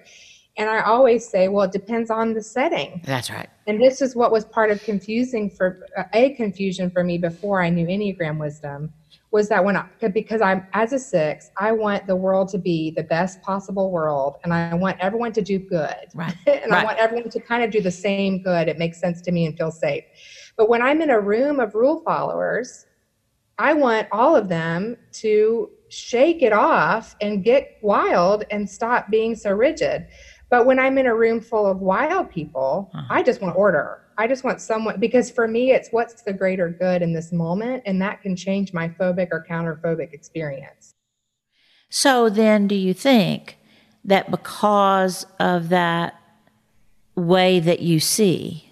[0.58, 3.01] And I always say, well, it depends on the setting.
[3.04, 3.49] That's right.
[3.66, 7.62] And this is what was part of confusing for uh, a confusion for me before
[7.64, 8.93] I knew Enneagram wisdom
[9.32, 12.91] was that when I because I'm as a six, I want the world to be
[12.91, 16.36] the best possible world, and I want everyone to do good, Right.
[16.47, 16.82] and Right.
[16.82, 18.68] I want everyone to kind of do the same good.
[18.68, 20.04] It makes sense to me and feel safe.
[20.56, 22.86] But when I'm in a room of rule followers,
[23.58, 29.36] I want all of them to shake it off and get wild and stop being
[29.36, 30.08] so rigid.
[30.54, 33.08] But when I'm in a room full of wild people, Uh-huh.
[33.10, 34.01] I just want order.
[34.20, 37.82] I just want someone because for me, it's what's the greater good in this moment,
[37.88, 40.93] and that can change my phobic or counterphobic experience.
[41.89, 43.58] So then, do you think
[44.06, 46.22] that because of that
[47.16, 48.72] way that you see,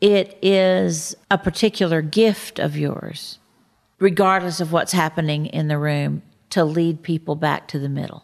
[0.00, 3.40] it is a particular gift of yours,
[3.98, 8.22] regardless of what's happening in the room, to lead people back to the middle?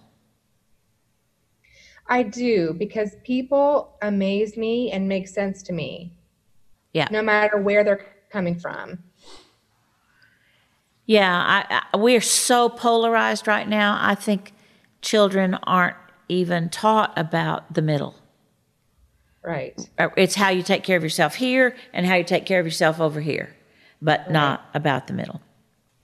[2.06, 6.12] I do because people amaze me and make sense to me,
[6.92, 7.08] Yeah.
[7.10, 8.98] no matter where they're coming from.
[11.06, 13.98] Yeah, I, I, we're so polarized right now.
[14.00, 14.52] I think
[15.02, 15.96] children aren't
[16.28, 18.14] even taught about the middle.
[19.42, 19.78] Right.
[19.98, 22.66] Uh, It's how you take care of yourself here and how you take care of
[22.66, 23.54] yourself over here,
[24.00, 25.42] but not about the middle.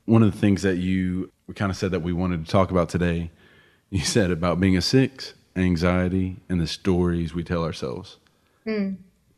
[0.04, 2.70] One of the things that you we kind of said that we wanted to talk
[2.70, 3.30] about today,
[3.90, 8.18] you said about being a six, anxiety, and the stories we tell ourselves.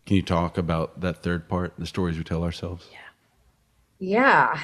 [0.07, 2.89] Can you talk about that third part, the stories we tell ourselves?
[3.99, 4.61] Yeah.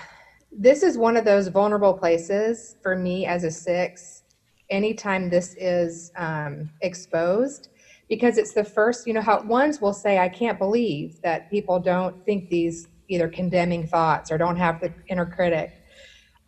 [0.51, 4.25] This is one of those vulnerable places for me as a six.
[4.71, 7.69] Anytime this is um, exposed,
[8.09, 11.79] because it's the first, you know, how ones will say, I can't believe that people
[11.79, 15.71] don't think these either condemning thoughts or don't have the inner critic.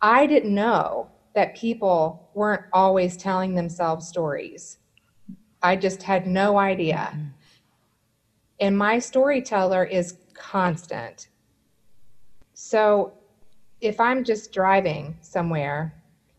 [0.01, 4.77] I didn't know that people weren't always telling themselves stories.
[5.61, 7.09] I just had no idea.
[7.13, 7.25] Mm-hmm.
[8.59, 11.29] And my storyteller is constant.
[12.53, 13.13] So
[13.79, 15.95] if I'm just driving somewhere,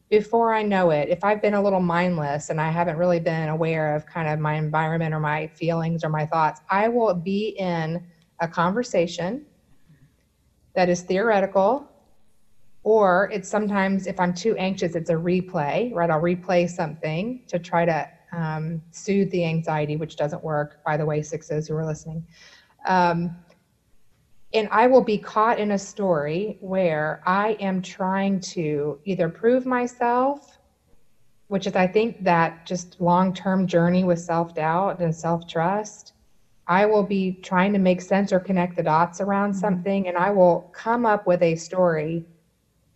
[0.09, 3.49] before I know it, if I've been a little mindless and I haven't really been
[3.49, 7.57] aware of kind of my environment or my feelings or my thoughts, I will be
[7.59, 8.05] in
[8.41, 9.47] a conversation
[10.75, 11.89] that is theoretical.
[12.85, 16.11] Or it's sometimes, if I'm too anxious, it's a replay, right?
[16.11, 21.05] I'll replay something to try to um, soothe the anxiety, which doesn't work, by the
[21.05, 22.27] way, sixes who are listening.
[22.87, 23.37] Um,
[24.55, 29.65] and I will be caught in a story where I am trying to either prove
[29.65, 30.59] myself,
[31.49, 36.13] which is, I think, that just long term journey with self doubt and self trust.
[36.67, 40.31] I will be trying to make sense or connect the dots around something, and I
[40.31, 42.25] will come up with a story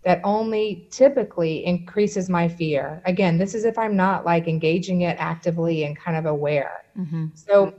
[0.06, 3.02] that only typically increases my fear.
[3.06, 6.84] Again, this is if I'm not like engaging it actively and kind of aware.
[7.34, 7.72] So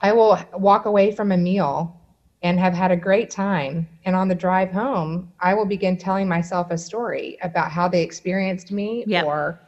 [0.00, 1.94] I will walk away from a meal
[2.42, 3.86] and have had a great time.
[4.04, 8.02] And on the drive home, I will begin telling myself a story about how they
[8.02, 9.24] experienced me Yep.
[9.24, 9.60] or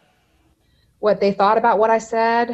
[0.99, 2.51] what they thought about what I said.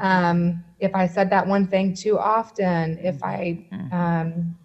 [0.00, 4.56] Um, if I said that one thing too often, if I, um,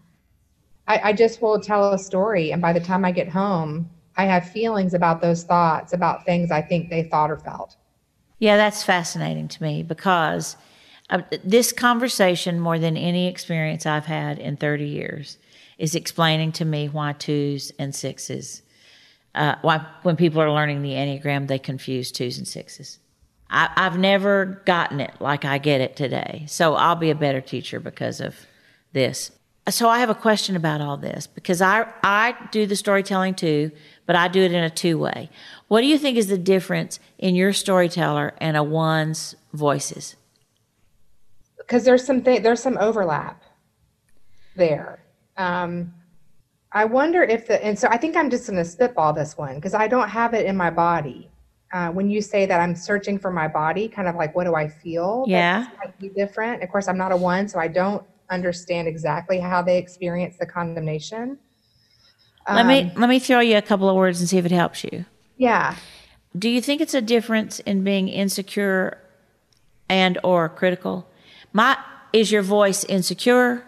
[0.88, 2.52] I, I just will tell a story.
[2.52, 6.52] And by the time I get home, I have feelings about those thoughts, about things
[6.52, 7.76] I think they thought or felt.
[8.40, 10.58] Yeah, that's fascinating to me because
[11.10, 15.38] uh, this conversation, more than any experience I've had in 30 years,
[15.78, 18.62] is explaining to me why twos and sixes,
[19.36, 23.00] uh, why when people are learning the Enneagram, they confuse twos and sixes.
[23.50, 26.46] I, I've never gotten it like I get it today.
[26.48, 28.36] So I'll be a better teacher because of
[28.94, 29.32] this.
[29.70, 33.72] So I have a question about all this because I, I do the storytelling too,
[34.12, 35.30] but I do it in a two way.
[35.70, 40.18] What do you think is the difference in your storyteller and a one's voices?
[41.72, 43.42] because there's some th- there's some overlap
[44.58, 45.00] there.
[45.38, 45.94] Um,
[46.74, 49.56] I wonder if the and so I think I'm just going to spitball this one
[49.56, 51.30] because I don't have it in my body.
[51.72, 54.56] Uh, when you say that I'm searching for my body, kind of like what do
[54.56, 55.24] I feel?
[55.26, 55.68] Yeah.
[55.82, 56.62] Slightly different.
[56.62, 60.46] Of course, I'm not a one, so I don't understand exactly how they experience the
[60.46, 61.38] condemnation.
[62.48, 64.52] Let me Um, let me throw you a couple of words and see if it
[64.52, 65.06] helps you.
[65.38, 65.76] Yeah.
[66.38, 68.98] Do you think it's a difference in being insecure
[69.90, 71.08] and or critical?
[71.54, 71.78] My
[72.14, 73.64] is your voice insecure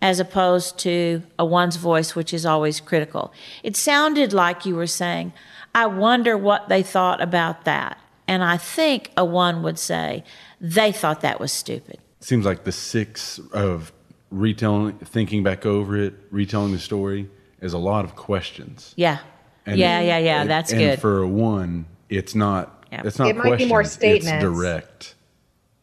[0.00, 3.32] as opposed to a one's voice which is always critical.
[3.62, 5.32] It sounded like you were saying,
[5.74, 7.98] I wonder what they thought about that.
[8.28, 10.24] And I think a one would say,
[10.60, 11.98] they thought that was stupid.
[12.20, 13.92] seems like the six of
[14.30, 17.28] retelling, thinking back over it, retelling the story
[17.64, 18.92] is a lot of questions.
[18.96, 19.18] Yeah.
[19.66, 20.40] And- yeah, yeah, yeah.
[20.42, 21.00] and- That's and good.
[21.00, 22.84] for one, it's not.
[22.92, 23.02] Yeah.
[23.04, 25.14] It's not It might be more questions, It's direct.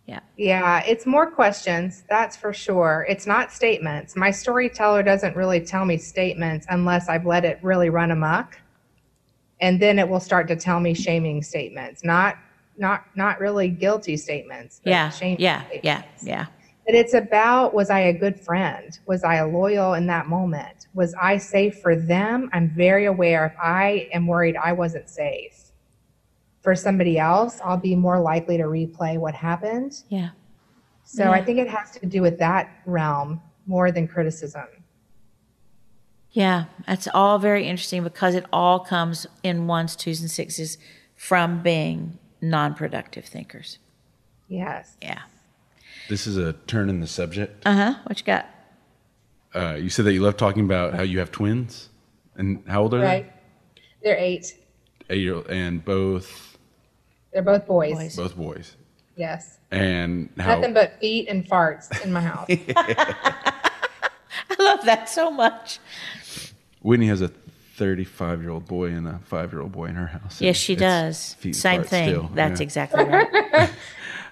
[0.05, 0.19] yeah.
[0.37, 3.05] Yeah, it's more questions, that's for sure.
[3.09, 4.15] It's not statements.
[4.15, 8.57] My storyteller doesn't really tell me statements unless I've let it really run amok.
[9.59, 12.37] And then it will start to tell me shaming statements, not
[12.77, 14.79] not not really guilty statements.
[14.83, 15.09] but Yeah.
[15.09, 15.63] shaming Yeah.
[15.83, 16.45] Yeah.
[16.85, 16.93] Yeah.
[16.93, 18.97] But it's about was I a good friend?
[19.05, 20.87] Was I loyal in that moment?
[20.93, 22.49] Was I safe for them?
[22.53, 25.61] I'm very aware if I am worried I wasn't safe
[26.61, 30.03] for somebody else, I'll be more likely to replay what happened.
[30.09, 30.29] Yeah.
[31.03, 34.67] So I think it has to do with that realm more than criticism.
[36.31, 40.77] Yeah, that's all very interesting because it all comes in ones, twos, and sixes
[41.17, 43.79] from being non productive thinkers.
[44.47, 44.95] Yes.
[45.01, 45.19] Yeah.
[46.11, 47.65] This is a turn in the subject.
[47.65, 47.93] Uh huh.
[48.03, 48.45] What you got?
[49.55, 51.87] Uh, you said that you love talking about how you have twins,
[52.35, 53.31] and how old are Right.
[54.03, 54.53] They're eight.
[55.09, 56.57] Eight year old, and both
[57.31, 57.93] They're both boys.
[57.93, 58.15] Boys.
[58.17, 58.75] both boys.
[59.15, 59.59] Yes.
[59.71, 62.47] And how Nothing but feet and farts in my house.
[62.75, 63.61] I
[64.59, 65.79] love that so much.
[66.81, 70.07] Whitney has a 35 year old boy and a five year old boy in her
[70.07, 70.41] house.
[70.41, 71.35] Yes, she does.
[71.35, 72.09] feet Same thing.
[72.09, 72.63] still, That's yeah.
[72.65, 73.69] exactly right.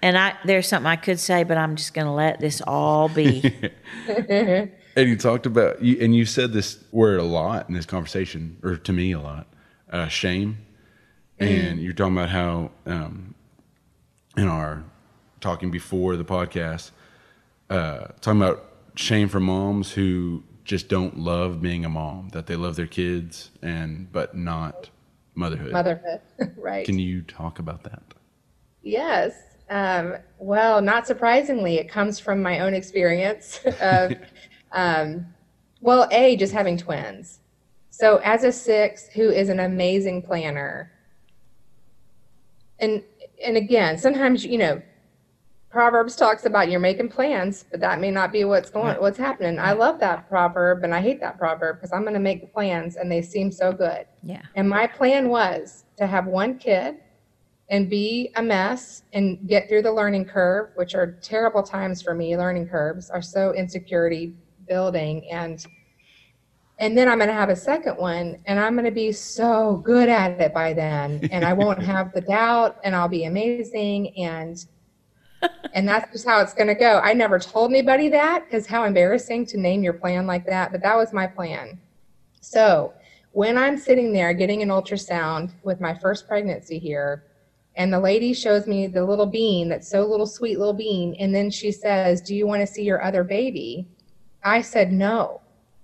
[0.02, 3.10] and I there's something I could say, but I'm just going to let this all
[3.10, 3.72] be.
[5.00, 8.58] And you talked about, you, and you said this word a lot in this conversation,
[8.64, 9.47] or to me a lot,
[9.91, 10.58] uh, shame.
[11.39, 13.34] And you're talking about how, um,
[14.36, 14.84] in our
[15.39, 16.91] talking before the podcast,
[17.70, 22.58] uh, talking about shame for moms who just don't love being a mom, that they
[22.58, 24.89] love their kids and but not
[25.34, 25.72] motherhood.
[25.72, 26.20] Motherhood.
[26.58, 26.86] right.
[26.86, 28.04] Can you talk about that?
[28.82, 29.34] Yes.
[29.70, 34.14] Um, well, not surprisingly, it comes from my own experience of,
[34.72, 35.28] um,
[35.82, 37.40] well, A, just having twins.
[37.90, 40.92] So, as a six who is an amazing planner,
[42.80, 43.04] and
[43.44, 44.82] and again, sometimes you know,
[45.70, 49.60] Proverbs talks about you're making plans, but that may not be what's going, what's happening.
[49.60, 52.96] I love that proverb, and I hate that proverb because I'm going to make plans,
[52.96, 54.06] and they seem so good.
[54.24, 54.42] Yeah.
[54.56, 56.96] And my plan was to have one kid
[57.70, 62.16] and be a mess and get through the learning curve, which are terrible times for
[62.16, 62.36] me.
[62.36, 64.34] Learning curves are so insecurity
[64.68, 65.66] building and
[66.82, 69.82] and then I'm going to have a second one and I'm going to be so
[69.84, 74.18] good at it by then and I won't have the doubt and I'll be amazing
[74.18, 74.66] and
[75.74, 77.00] and that's just how it's going to go.
[77.04, 80.82] I never told anybody that because how embarrassing to name your plan like that, but
[80.84, 81.80] that was my plan.
[82.42, 82.94] So,
[83.32, 87.24] when I'm sitting there getting an ultrasound with my first pregnancy here,
[87.80, 91.34] and the lady shows me the little bean that's so little sweet little bean, and
[91.34, 93.88] then she says, Do you want to see your other baby?
[94.44, 95.42] I said, No.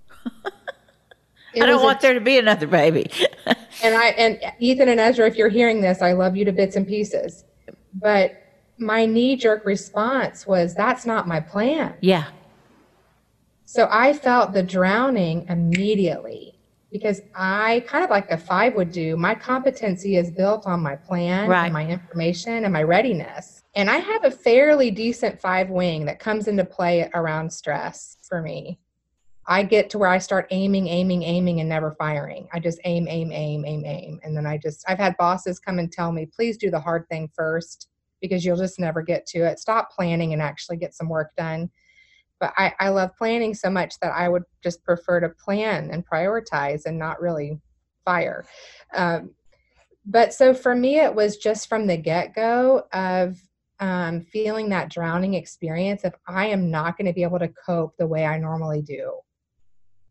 [0.46, 3.10] I don't was a- want there to be another baby.
[3.82, 6.76] and I and Ethan and Ezra, if you're hearing this, I love you to bits
[6.76, 7.46] and pieces.
[7.94, 8.42] But
[8.78, 11.96] my knee jerk response was, That's not my plan.
[12.02, 12.26] yeah.
[13.68, 16.55] So I felt the drowning immediately
[16.92, 19.18] because I kind of like the five would do.
[19.18, 21.66] My competency is built on my plan Right.
[21.66, 23.64] and my information and my readiness.
[23.76, 28.42] And I have a fairly decent five wing that comes into play around stress for
[28.42, 28.80] me.
[29.48, 32.48] I get to where I start aiming, aiming, aiming, and never firing.
[32.52, 34.20] I just aim, aim, aim, aim, aim.
[34.24, 37.08] And then I just, I've had bosses come and tell me, please do the hard
[37.10, 37.90] thing first
[38.22, 39.60] because you'll just never get to it.
[39.60, 41.70] Stop planning and actually get some work done
[42.46, 46.06] but I, I love planning so much that I would just prefer to plan and
[46.06, 47.60] prioritize and not really
[48.06, 48.46] fire.
[48.94, 49.32] Um,
[50.06, 53.42] but so for me, it was just from the get go of
[53.80, 57.98] um, feeling that drowning experience of I am not going to be able to cope
[57.98, 59.14] the way I normally do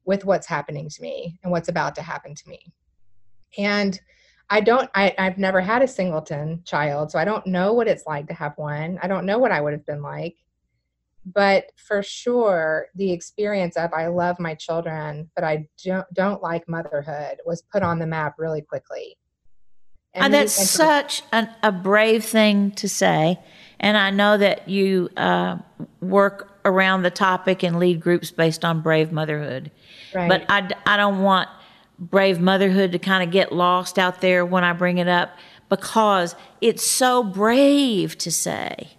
[0.04, 2.72] with what's happening to me and what's about to happen to me.
[3.56, 3.98] And
[4.50, 8.06] I don't, I, I've never had a singleton child, so I don't know what it's
[8.06, 8.98] like to have one.
[9.00, 10.34] I don't know what I would have been like
[11.24, 16.68] but for sure the experience of i love my children but i don't, don't like
[16.68, 19.16] motherhood was put on the map really quickly
[20.14, 23.38] And me- that's and such an, a brave thing to say.
[23.80, 25.58] And I know that you uh,
[26.00, 29.70] work around the topic and lead groups based on brave motherhood.
[30.14, 30.28] right.
[30.28, 31.48] But I, I don't want
[31.98, 35.36] brave motherhood to kind of get lost out there when I bring it up
[35.68, 38.90] because it's so brave to say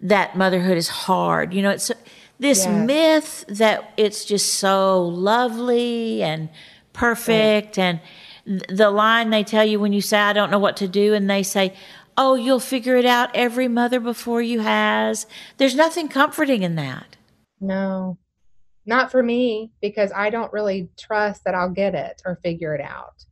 [0.00, 1.54] that motherhood is hard.
[1.54, 1.90] You know, it's
[2.38, 2.86] this Yes.
[2.86, 6.48] myth that it's just so lovely and
[6.92, 7.78] perfect.
[7.78, 8.00] And
[8.46, 11.14] th- the line they tell you when you say, I don't know what to do,
[11.14, 11.74] and they say,
[12.18, 13.30] oh, you'll figure it out.
[13.34, 15.26] Every mother before you has.
[15.58, 17.16] There's nothing comforting in that.
[17.60, 18.18] No,
[18.86, 22.80] not for me because I don't really trust that I'll get it or figure it
[22.80, 23.24] out.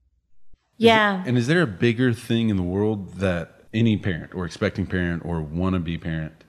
[0.77, 1.23] Yeah.
[1.27, 5.25] And is there a bigger thing in the world that any parent or expecting parent
[5.25, 6.44] or wannabe parent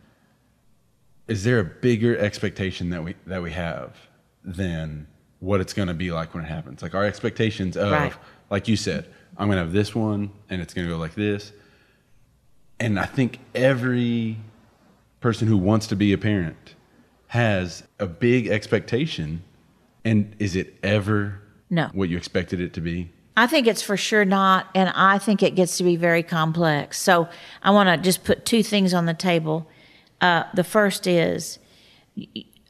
[1.28, 3.95] is there a bigger expectation that we that we have
[4.43, 5.07] than
[5.39, 6.82] what it's going to be like when it happens?
[6.82, 8.13] Like our expectations of, Right.
[8.49, 9.05] like you said,
[9.38, 11.51] I'm going to have this one and it's going to go like this.
[12.80, 14.38] And I think every
[15.19, 16.76] person who wants to be a parent
[17.28, 19.43] has a big expectation.
[20.03, 21.89] And is it ever No.
[21.93, 23.09] what you expected it to be?
[23.38, 26.97] I think it's for sure not, and I think it gets to be very complex.
[27.01, 27.28] So
[27.61, 29.67] I want to just put two things on the table.
[30.22, 31.59] Uh, the first is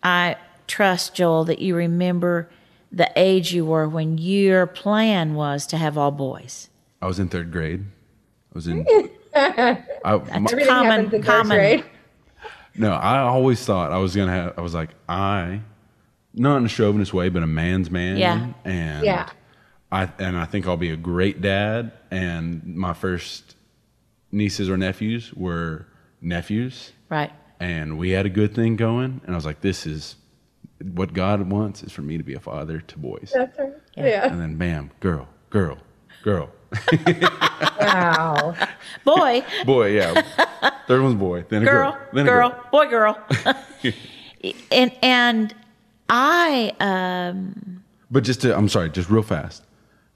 [0.03, 0.35] I
[0.67, 2.49] trust, Joel, that you remember
[2.91, 6.69] the age you were when your plan was to have all boys.
[7.01, 7.81] I was in third grade.
[7.83, 8.85] I was in.
[9.35, 11.57] I, my- Everything Common- happens in common.
[11.57, 11.83] grade.
[12.75, 14.53] no, I always thought I was gonna have.
[14.57, 15.61] I was like, I,
[16.33, 18.17] not in a chauvinist way, but a man's man.
[18.17, 18.47] Yeah.
[18.63, 19.29] And Yeah.
[19.91, 21.91] I and I think I'll be a great dad.
[22.11, 23.55] And my first
[24.31, 25.85] nieces or nephews were
[26.21, 27.31] nephews, Right.
[27.59, 29.21] and we had a good thing going.
[29.25, 30.15] And I was like, this is
[30.93, 33.31] what God wants is for me to be a father to boys.
[33.33, 33.73] That's right.
[33.95, 34.27] Yeah.
[34.31, 35.77] And then bam, girl, girl,
[36.23, 36.49] girl,
[37.79, 38.55] Wow.
[39.05, 39.91] Boy, boy.
[39.95, 40.21] Yeah.
[40.87, 41.45] Third one's boy.
[41.47, 41.91] Then a girl.
[41.91, 43.17] girl, then a girl, boy, girl.
[44.71, 45.55] and and
[46.09, 49.63] I um But just to, I'm sorry, just real fast.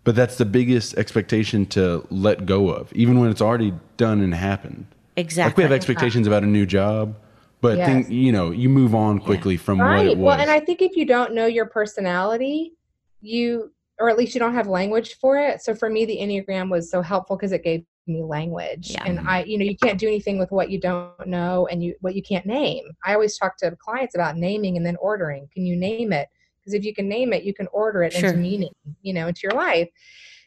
[0.04, 4.34] But that's the biggest expectation to let go of, even when it's already done and
[4.34, 4.86] happened.
[5.20, 7.16] Exactly Like we have expectations about a new job,
[7.62, 7.88] but Yes.
[7.88, 10.26] think you know you move on quickly from what it was.
[10.26, 12.74] Well, and I think if you don't know your personality,
[13.22, 15.62] you, or at least you don't have language for it.
[15.62, 18.92] So for me, the Enneagram was so helpful because it gave me language.
[18.92, 19.04] Yeah.
[19.06, 21.96] And I, you know, you can't do anything with what you don't know and you,
[22.02, 22.84] what you can't name.
[23.06, 25.48] I always talk to clients about naming and then ordering.
[25.54, 26.28] Can you name it?
[26.60, 28.30] Because if you can name it, you can order it Sure.
[28.30, 29.90] into meaning, you know, into your life.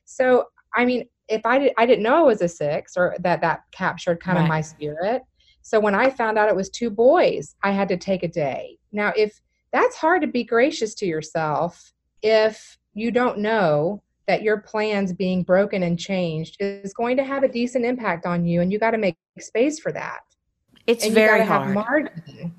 [0.05, 3.41] So, I mean, if I did, I didn't know it was a six or that
[3.41, 4.45] that captured kind Right.
[4.45, 5.23] of my spirit.
[5.63, 8.79] So when I found out it was two boys, I had to take a day.
[8.93, 9.41] Now, if
[9.73, 15.43] that's hard to be gracious to yourself, if you don't know that your plans being
[15.43, 18.91] broken and changed is going to have a decent impact on you, and you got
[18.93, 20.21] to make space for that.
[20.87, 21.67] it's and very you hard.
[21.67, 22.55] have margin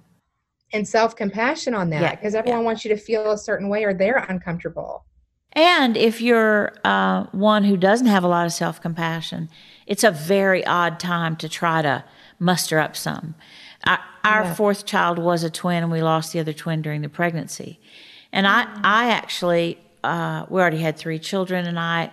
[0.73, 3.93] and self compassion on that because everyone wants you to feel a certain way or
[3.93, 5.05] they're uncomfortable.
[5.53, 9.49] And if you're uh, one who doesn't have a lot of self compassion,
[9.85, 12.03] it's a very odd time to try to
[12.39, 13.35] muster up some.
[13.85, 14.53] Our, our Yeah.
[14.55, 17.79] fourth child was a twin, and we lost the other twin during the pregnancy.
[18.31, 22.11] And I, I actually, uh, we already had three children, and I,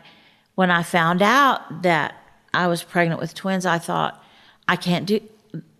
[0.54, 2.14] when I found out that
[2.52, 4.22] I was pregnant with twins, I thought,
[4.68, 5.20] I can't do,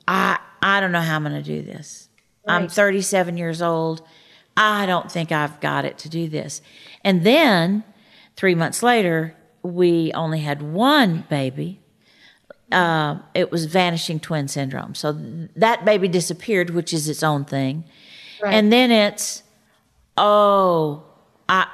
[0.08, 2.08] I, I don't know how I'm going to do this.
[2.46, 4.02] I'm 37 years old.
[4.60, 6.60] I don't think I've got it to do this.
[7.02, 7.82] And then
[8.36, 11.80] three months later, we only had one baby.
[12.70, 14.94] Uh, it was vanishing twin syndrome.
[14.94, 17.84] So th- that baby disappeared, which is its own thing.
[18.42, 18.52] Right.
[18.52, 19.42] And then it's,
[20.18, 21.04] oh,
[21.48, 21.66] I,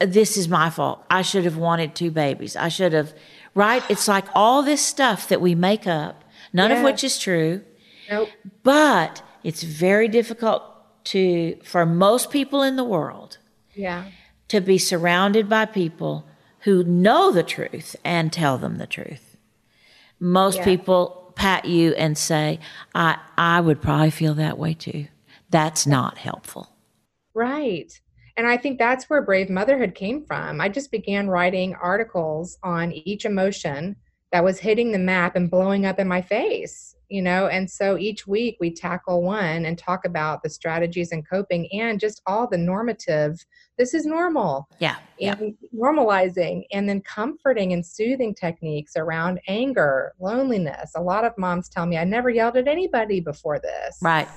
[0.00, 1.02] this is my fault.
[1.08, 2.56] I should have wanted two babies.
[2.56, 3.14] I should have,
[3.54, 3.82] right?
[3.88, 6.22] It's like all this stuff that we make up,
[6.52, 7.62] none of which is true.
[8.10, 8.28] Nope.
[8.62, 10.62] But it's very difficult
[11.04, 13.38] to, for most people in the world,
[13.74, 14.04] Yeah.
[14.48, 16.26] to be surrounded by people
[16.60, 19.36] who know the truth and tell them the truth.
[20.20, 20.64] Most Yeah.
[20.64, 22.60] people pat you and say,
[22.94, 25.06] I, I would probably feel that way too.
[25.50, 26.70] That's not helpful.
[27.34, 27.92] Right.
[28.36, 30.60] And I think that's where Brave Motherhood came from.
[30.60, 33.96] I just began writing articles on each emotion
[34.32, 37.46] that was hitting the map and blowing up in my face, you know.
[37.46, 42.00] And so each week we tackle one and talk about the strategies and coping and
[42.00, 43.44] just all the normative,
[43.78, 44.96] this is normal, Yeah.
[45.18, 45.36] Yeah.
[45.38, 50.92] and normalizing and then comforting and soothing techniques around anger, loneliness.
[50.96, 53.98] A lot of moms tell me, I never yelled at anybody before this.
[54.02, 54.28] Right.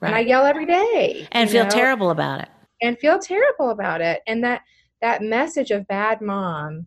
[0.00, 1.28] right And I yell every day.
[1.32, 1.70] And feel know?
[1.70, 2.48] terrible about it.
[2.82, 4.62] and feel terrible about it and that
[5.00, 6.86] that message of bad mom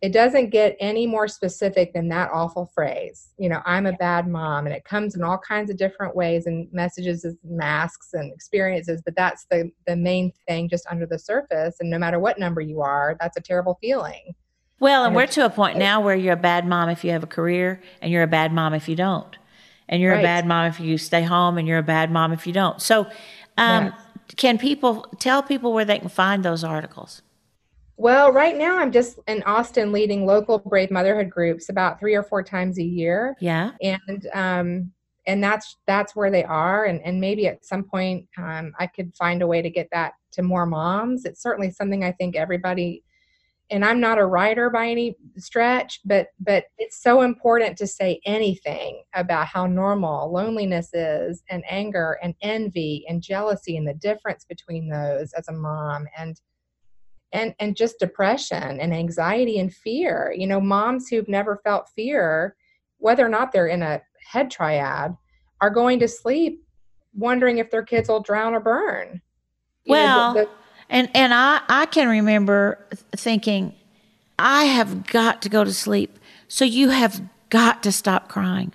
[0.00, 4.28] it doesn't get any more specific than that awful phrase you know i'm a bad
[4.28, 8.32] mom and it comes in all kinds of different ways and messages and masks and
[8.32, 12.38] experiences but that's the the main thing just under the surface and no matter what
[12.38, 14.34] number you are that's a terrible feeling
[14.80, 17.10] Well, and And we're to a point now where you're a bad mom if you
[17.10, 19.36] have a career, and you're a bad mom if you don't.
[19.88, 22.46] And you're a bad mom if you stay home, and you're a bad mom if
[22.46, 22.80] you don't.
[22.80, 23.06] So,
[23.56, 23.92] um, Yes.
[24.36, 27.22] can people tell people where they can find those articles?
[27.98, 32.22] Well, right now I'm just in Austin leading local Brave Motherhood groups about three or
[32.22, 33.36] four times a year.
[33.40, 33.72] Yeah.
[33.82, 34.92] And um,
[35.26, 36.84] and that's that's where they are.
[36.84, 40.12] And and maybe at some point um, I could find a way to get that
[40.32, 41.24] to more moms.
[41.24, 43.02] It's certainly something I think everybody
[43.70, 48.20] and I'm not a writer by any stretch, but but it's so important to say
[48.24, 54.44] anything about how normal loneliness is and anger and envy and jealousy and the difference
[54.44, 56.40] between those as a mom and
[57.32, 60.34] and and just depression and anxiety and fear.
[60.36, 62.56] You know, moms who've never felt fear,
[62.98, 65.16] whether or not they're in a head triad,
[65.60, 66.64] are going to sleep
[67.14, 69.20] wondering if their kids will drown or burn.
[69.84, 70.50] You well, know, the, the,
[70.90, 73.74] and and I I can remember thinking,
[74.38, 76.18] I have got to go to sleep.
[76.46, 78.72] So you have got to stop crying,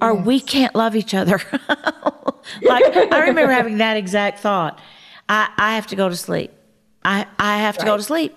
[0.00, 0.26] or yes.
[0.26, 1.40] we can't love each other.
[2.62, 4.78] like I remember having that exact thought.
[5.28, 6.52] I I have to go to sleep.
[7.04, 7.92] I I have to right.
[7.92, 8.36] go to sleep,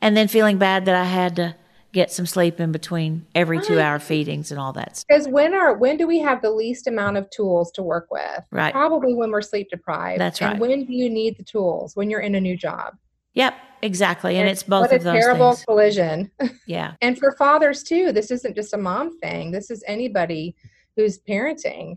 [0.00, 1.56] and then feeling bad that I had to
[1.92, 5.06] get some sleep in between every two hour feedings and all that stuff.
[5.08, 8.44] because when are when do we have the least amount of tools to work with?
[8.50, 8.72] Right.
[8.72, 10.20] Probably when we're sleep deprived.
[10.20, 10.52] That's right.
[10.52, 11.94] and when do you need the tools?
[11.94, 12.96] When you're in a new job.
[13.34, 14.36] Yep exactly.
[14.36, 15.64] And, and it's both what of a terrible things.
[15.64, 16.30] collision.
[16.66, 16.94] Yeah.
[17.02, 19.50] And for fathers too this isn't just a mom thing.
[19.50, 20.56] This is anybody
[20.96, 21.96] who's parenting.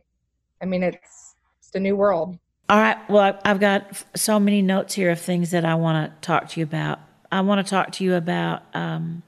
[0.62, 2.38] I mean it's it's a new world
[2.70, 6.28] all right well i've got so many notes here of things that i want to
[6.28, 7.00] talk to you about
[7.32, 9.24] i want to talk to you about um,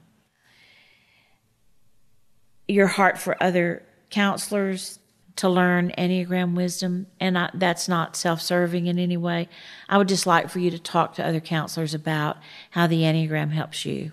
[2.66, 4.98] your heart for other counselors
[5.38, 9.48] to learn Enneagram wisdom, and I, that's not self serving in any way.
[9.88, 12.38] I would just like for you to talk to other counselors about
[12.70, 14.12] how the Enneagram helps you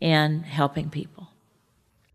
[0.00, 1.28] in helping people.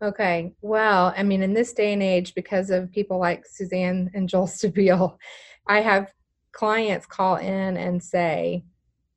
[0.00, 0.52] Okay.
[0.62, 4.46] Well, I mean, in this day and age, because of people like Suzanne and Joel
[4.46, 5.18] Stabile,
[5.66, 6.12] I have
[6.52, 8.64] clients call in and say,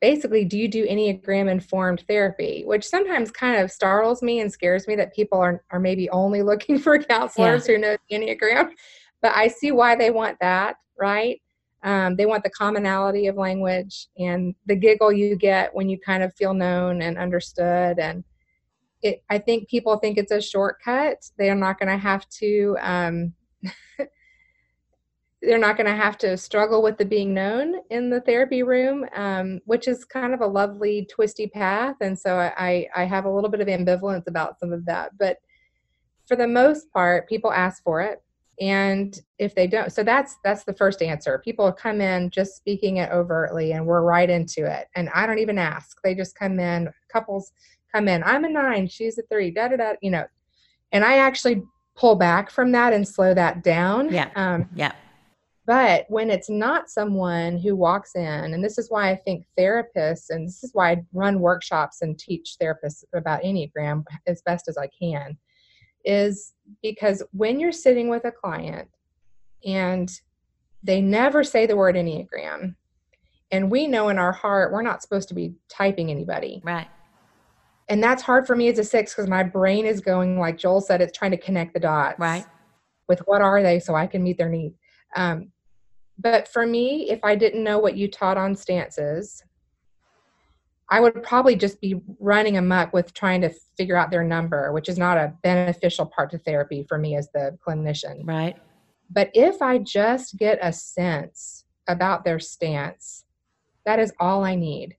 [0.01, 2.63] basically, do you do Enneagram informed therapy?
[2.65, 6.41] Which sometimes kind of startles me and scares me that people are, are maybe only
[6.43, 7.75] looking for counselors yeah.
[7.75, 8.71] who know Enneagram.
[9.21, 11.41] But I see why they want that, right?
[11.83, 16.23] Um, they want the commonality of language and the giggle you get when you kind
[16.23, 17.99] of feel known and understood.
[17.99, 18.23] And
[19.01, 21.29] it, I think people think it's a shortcut.
[21.37, 23.33] They are not going to have to um,
[25.47, 29.05] they're not going to have to struggle with the being known in the therapy room,
[29.15, 31.95] um, which is kind of a lovely twisty path.
[32.01, 35.17] And so I, I have a little bit of ambivalence about some of that.
[35.17, 35.37] But
[36.25, 38.21] for the most part, people ask for it.
[38.59, 41.39] And if they don't, so that's that's the first answer.
[41.45, 44.87] People come in just speaking it overtly, and we're right into it.
[44.95, 46.89] And I don't even ask; they just come in.
[47.07, 47.51] Couples
[47.93, 48.23] come in.
[48.23, 49.51] I'm a nine, she's a three.
[49.51, 49.93] Da da da.
[50.01, 50.25] You know,
[50.91, 51.61] and I actually
[51.95, 54.11] pull back from that and slow that down.
[54.11, 54.31] Yeah.
[54.35, 54.93] Um, yeah
[55.67, 60.29] but when it's not someone who walks in, and this is why I think therapists,
[60.29, 64.77] and this is why I run workshops and teach therapists about Enneagram as best as
[64.77, 65.37] I can,
[66.05, 68.87] is because when you're sitting with a client
[69.65, 70.09] and
[70.83, 72.75] they never say the word Enneagram,
[73.51, 76.61] and we know in our heart we're not supposed to be typing anybody.
[76.63, 76.87] Right.
[77.89, 80.79] And that's hard for me as a six because my brain is going, like Joel
[80.79, 82.19] said, it's trying to connect the dots.
[82.19, 82.45] Right.
[83.09, 84.73] With what are they so I can meet their need.
[85.15, 85.51] Um,
[86.19, 89.43] but for me, if I didn't know what you taught on stances,
[90.89, 94.89] I would probably just be running amok with trying to figure out their number, which
[94.89, 98.21] is not a beneficial part to therapy for me as the clinician.
[98.23, 98.55] Right.
[99.09, 103.25] But if I just get a sense about their stance,
[103.85, 104.95] that is all I need.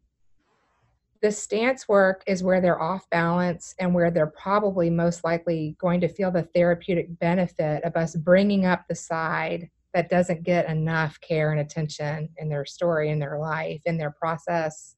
[1.21, 6.01] The stance work is where they're off balance and where they're probably most likely going
[6.03, 11.21] to feel the therapeutic benefit of us bringing up the side that doesn't get enough
[11.21, 14.97] care and attention in their story, in their life, in their process.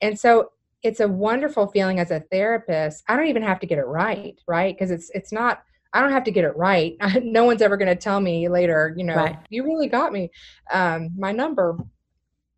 [0.00, 0.50] And so
[0.82, 3.02] it's a wonderful feeling as a therapist.
[3.08, 4.74] I don't even have to get it right, right?
[4.74, 6.96] Because it's it's not I don't have to get it right.
[7.22, 9.38] no one's ever going to tell me later, you know, right.
[9.48, 10.30] you really got me,
[10.72, 11.78] um, my number.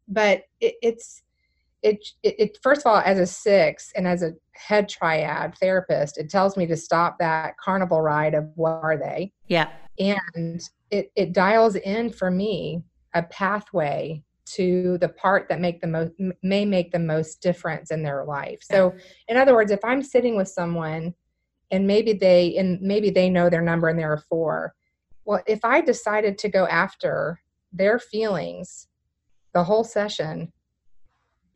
[0.09, 1.22] But it, it's
[1.82, 6.18] it, it, it first of all as a six and as a head triad therapist,
[6.18, 9.32] it tells me to stop that carnival ride of what are they?
[9.47, 9.70] Yeah.
[9.99, 10.61] And
[10.91, 12.82] it, it dials in for me
[13.14, 16.12] a pathway to the part that make the most
[16.43, 18.59] may make the most difference in their life.
[18.62, 18.95] So
[19.28, 21.14] in other words if i'm sitting with someone
[21.70, 24.74] and maybe they and maybe they know their number and there are a four
[25.24, 27.41] well if i decided to go after
[27.72, 28.88] their feelings
[29.55, 30.53] the whole session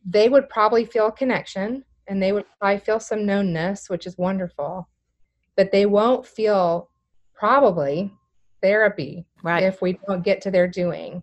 [0.04, 4.88] they would probably feel connection and they would probably feel some knownness which is wonderful
[5.56, 6.90] but they won't feel
[7.34, 8.12] probably
[8.64, 9.62] therapy right.
[9.62, 11.22] if we don't get to their doing.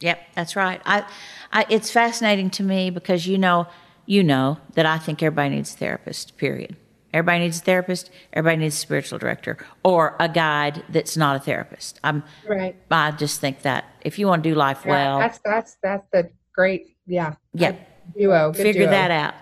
[0.00, 0.80] Yep, that's right.
[0.84, 1.06] I,
[1.52, 3.68] I, it's fascinating to me because you know
[4.04, 6.76] you know that I think everybody needs a therapist, period.
[7.14, 11.40] Everybody needs a therapist, everybody needs a spiritual director or a guide that's not a
[11.40, 12.00] therapist.
[12.02, 12.74] I'm Right.
[12.90, 16.06] I just think that if you want to do life Yeah, well, that's that's that's
[16.10, 17.76] the great yeah yeah,
[18.18, 18.50] duo.
[18.52, 18.90] Good figure duo.
[18.90, 19.34] that out.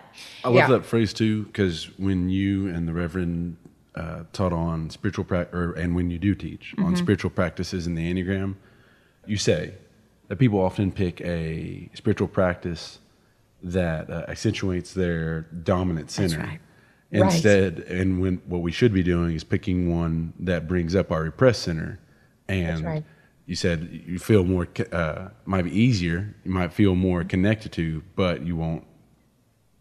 [0.45, 0.68] I love Yeah.
[0.68, 3.57] that phrase too, because when you and the Reverend
[3.95, 8.12] uh, taught on spiritual practice, and when you do teach on spiritual practices in the
[8.12, 8.55] Enneagram,
[9.26, 9.74] you say
[10.28, 13.01] that people often pick a spiritual practice
[13.62, 16.38] that uh, accentuates their dominant center.
[16.38, 16.61] right.
[17.12, 21.24] Instead, and when what we should be doing is picking one that brings up our
[21.24, 21.99] repressed center,
[22.47, 23.05] and right.
[23.47, 28.05] you said you feel more uh, might be easier, you might feel more connected to,
[28.14, 28.84] but you won't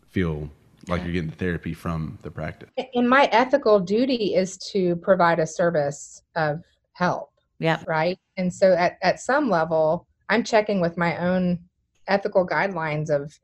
[0.10, 0.50] feel
[0.90, 2.70] like you're getting the therapy from the practice.
[2.94, 6.64] And my ethical duty is to provide a service of
[6.94, 7.30] help,
[7.60, 7.84] Yeah.
[7.88, 8.18] right?
[8.38, 11.60] And so at, at some level, I'm checking with my own
[12.08, 13.38] ethical guidelines of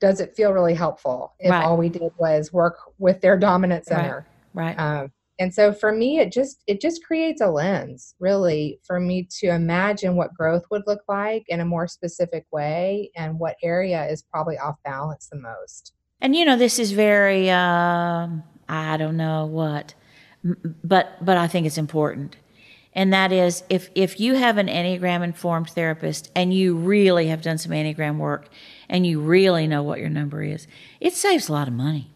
[0.00, 1.62] does it feel really helpful if Right.
[1.64, 3.96] all we did was work with their dominant Right.
[3.96, 4.26] center?
[4.52, 4.74] Right.
[4.78, 9.26] Um, and so for me, it just it just creates a lens, really, for me
[9.40, 14.04] to imagine what growth would look like in a more specific way, and what area
[14.06, 15.94] is probably off balance the most.
[16.22, 19.92] And you know, this is very um, I don't know what,
[20.42, 22.36] but but I think it's important.
[22.94, 27.42] And that is if if you have an Enneagram informed therapist and you really have
[27.42, 28.48] done some Enneagram work
[28.88, 30.66] and you really know what your number is,
[31.00, 32.08] it saves a lot of money.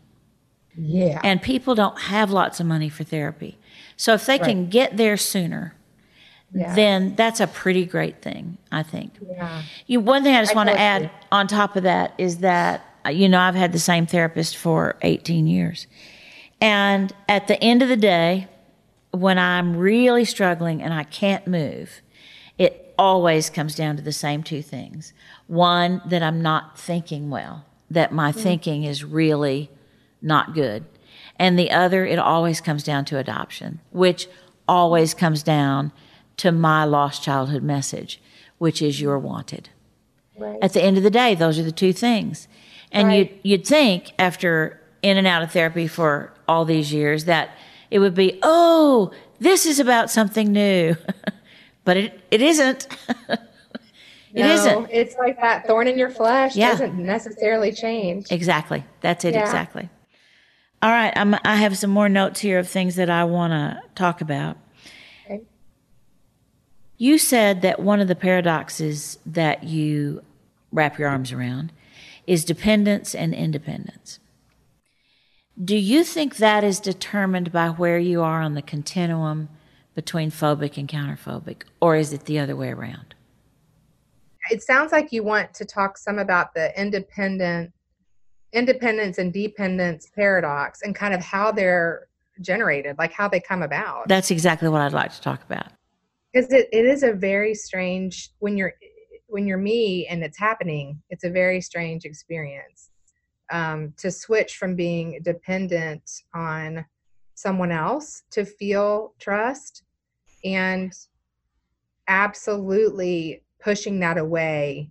[0.78, 3.57] Yeah, And people don't have lots of money for therapy.
[3.96, 5.74] So if they can get there sooner,
[6.52, 6.74] Yeah.
[6.74, 9.14] then that's a pretty great thing, I think.
[9.26, 12.38] yeah, You, one thing I just I want to add on top of that is
[12.38, 15.86] that, uh, you know, I've had the same therapist for 18 years.
[16.61, 18.48] And at the end of the day,
[19.11, 22.00] when I'm really struggling and I can't move,
[22.59, 25.12] it always comes down to the same two things.
[25.46, 28.40] One, that I'm not thinking well, that my hmm.
[28.40, 29.70] thinking is really
[30.22, 30.84] not good.
[31.38, 34.28] And the other, it always comes down to adoption, which
[34.66, 35.92] always comes down
[36.38, 38.20] to my lost childhood message,
[38.59, 39.68] which is you're wanted.
[40.38, 40.59] right.
[40.62, 42.48] At the end of the day, those are the two things.
[42.93, 43.30] And Right.
[43.45, 47.51] you'd, you'd think after in and out of therapy for all these years that
[47.91, 50.97] it would be, oh, this is about something new.
[51.84, 52.89] but it, it isn't.
[54.34, 54.89] It no, isn't.
[54.93, 56.72] It's like that thorn in your flesh Yeah.
[56.72, 58.30] doesn't necessarily change.
[58.30, 58.84] Exactly.
[59.01, 59.32] That's it.
[59.32, 59.41] Yeah.
[59.41, 59.89] Exactly.
[60.82, 61.11] All right.
[61.16, 64.59] I'm, I have some more notes here of things that I want to talk about.
[65.24, 65.41] Okay.
[66.99, 70.22] You said that one of the paradoxes that you
[70.70, 71.72] wrap your arms around
[72.26, 74.18] is dependence and independence.
[75.62, 79.48] Do you think that is determined by where you are on the continuum
[79.94, 83.14] between phobic and counterphobic, or is it the other way around?
[84.50, 87.72] It sounds like you want to talk some about the independent
[88.52, 92.06] independence and dependence paradox and kind of how they're
[92.40, 94.08] generated, like how they come about.
[94.08, 95.66] That's exactly what I'd like to talk about.
[96.32, 98.74] because it, it is a very strange when you're
[99.28, 102.90] when you're me and it's happening it's a very strange experience
[103.52, 106.84] um, to switch from being dependent on
[107.34, 109.82] someone else to feel trust
[110.44, 110.92] and
[112.08, 114.90] absolutely pushing that away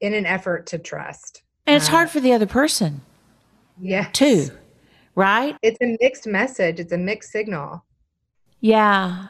[0.00, 3.00] in an effort to trust And it's hard for the other person
[3.80, 4.48] yeah too,
[5.14, 5.56] right?
[5.62, 7.84] it's a mixed message it's a mixed signal
[8.60, 9.28] Yeah.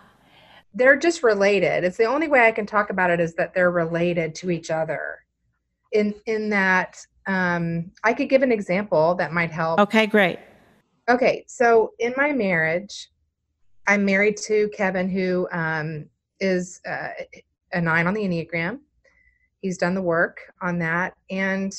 [0.74, 1.84] They're just related.
[1.84, 4.70] It's the only way I can talk about it is that they're related to each
[4.70, 5.18] other.
[5.92, 9.78] In in that um, I could give an example that might help.
[9.80, 10.38] Okay, great.
[11.08, 13.10] Okay, so in my marriage,
[13.86, 16.06] I'm married to Kevin, who um,
[16.40, 17.08] is uh,
[17.72, 18.78] a nine on the Enneagram.
[19.60, 21.14] He's done the work on that.
[21.30, 21.72] And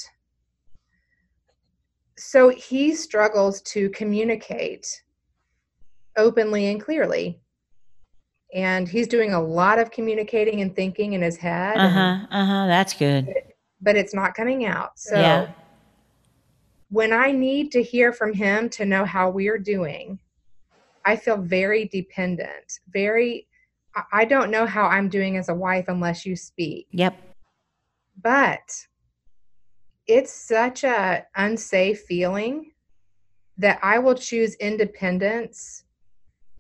[2.17, 5.03] so he struggles to communicate
[6.17, 7.39] openly and clearly.
[8.53, 12.17] And he's doing a lot of communicating and thinking in his head, Uh huh.
[12.29, 12.67] Uh huh.
[12.67, 13.33] That's good.
[13.81, 14.97] but it's not coming out.
[14.97, 15.51] So Yeah.
[16.89, 20.19] when I need to hear from him to know how we're doing,
[21.03, 22.79] I feel very dependent.
[22.89, 23.47] Very,
[23.95, 26.87] I- I don't know how I'm doing as a wife unless you speak.
[26.91, 27.15] Yep.
[28.21, 28.87] But
[30.07, 32.71] it's such a unsafe feeling
[33.57, 35.83] that I will choose independence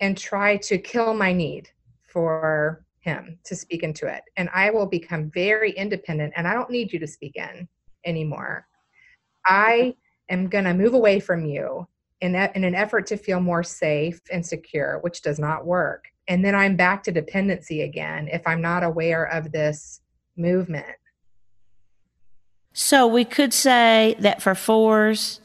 [0.01, 1.69] and try to kill my need
[2.13, 4.23] for him to speak into it.
[4.37, 7.67] And I will become very independent and I don't need you to speak in
[8.05, 8.65] anymore.
[9.45, 9.95] I
[10.29, 11.87] am going to move away from you
[12.21, 16.05] in, in an effort to feel more safe and secure, which does not work.
[16.29, 19.99] And then I'm back to dependency again if I'm not aware of this
[20.37, 20.85] movement.
[22.71, 25.41] So we could say that for fours,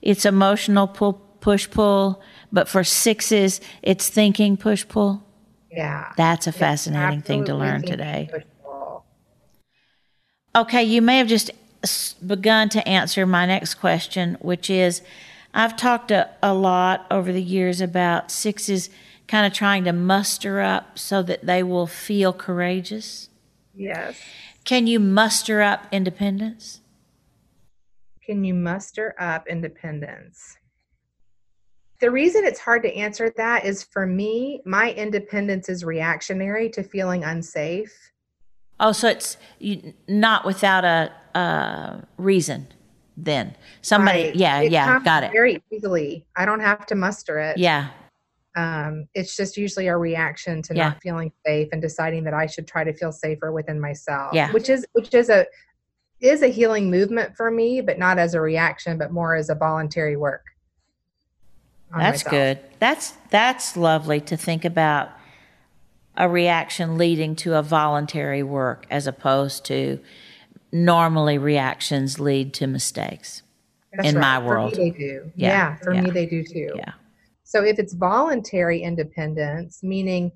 [0.00, 5.22] it's emotional pull, push pull, but for sixes, it's thinking push pull.
[5.72, 6.12] Yeah.
[6.16, 8.30] That's a fascinating thing to learn today.
[10.54, 11.50] Okay, you may have just
[12.26, 15.00] begun to answer my next question, which is
[15.54, 18.90] I've talked a, a lot over the years about sixes
[19.28, 23.30] kind of trying to muster up so that they will feel courageous.
[23.74, 24.20] Yes.
[24.64, 26.80] Can you muster up independence?
[28.24, 30.58] Can you muster up independence?
[32.02, 36.82] The reason it's hard to answer that is for me, my independence is reactionary to
[36.82, 37.96] feeling unsafe.
[38.80, 42.66] Oh, so it's you, not without a, a reason
[43.16, 43.54] then.
[43.82, 44.34] Somebody, Right.
[44.34, 45.30] yeah, yeah, comes got it.
[45.30, 46.26] Very easily.
[46.34, 47.56] I don't have to muster it.
[47.56, 47.90] Yeah,
[48.56, 50.88] Um, it's just usually a reaction to Yeah.
[50.88, 54.34] not feeling safe and deciding that I should try to feel safer within myself.
[54.34, 54.50] Yeah.
[54.50, 55.46] Which is which is a
[56.20, 59.54] is a healing movement for me, but not as a reaction, but more as a
[59.54, 60.46] voluntary work.
[61.98, 62.30] That's myself.
[62.30, 62.58] good.
[62.78, 65.10] That's that's lovely to think about
[66.16, 69.98] a reaction leading to a voluntary work as opposed to
[70.70, 73.42] normally reactions lead to mistakes.
[73.94, 74.74] That's in my For me, world.
[74.74, 75.30] they do.
[75.36, 76.00] Yeah, Yeah, for yeah.
[76.02, 76.72] me, they do too.
[76.76, 76.92] Yeah.
[77.44, 80.32] So if it's voluntary independence, meaning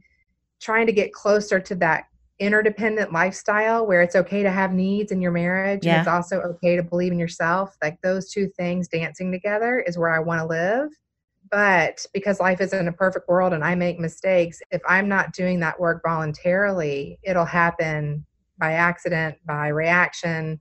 [0.61, 2.05] trying to get closer to that
[2.39, 5.93] interdependent lifestyle where it's okay to have needs in your marriage Yeah.
[5.93, 9.97] and it's also okay to believe in yourself, like those two things dancing together is
[9.97, 10.89] where I want to live.
[11.51, 15.61] But because life isn't a perfect world and I make mistakes, if I'm not doing
[15.61, 18.25] that work voluntarily, it'll happen
[18.59, 20.61] by accident, by reaction,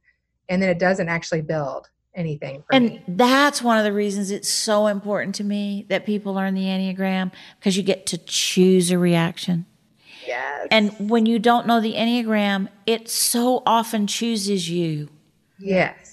[0.50, 3.04] and then it doesn't actually build anything for And me.
[3.08, 7.32] that's one of the reasons it's so important to me that people learn the Enneagram
[7.60, 9.66] because you get to choose a reaction.
[10.26, 10.68] Yes.
[10.72, 15.10] And when you don't know the Enneagram, it so often chooses you.
[15.60, 16.05] yes.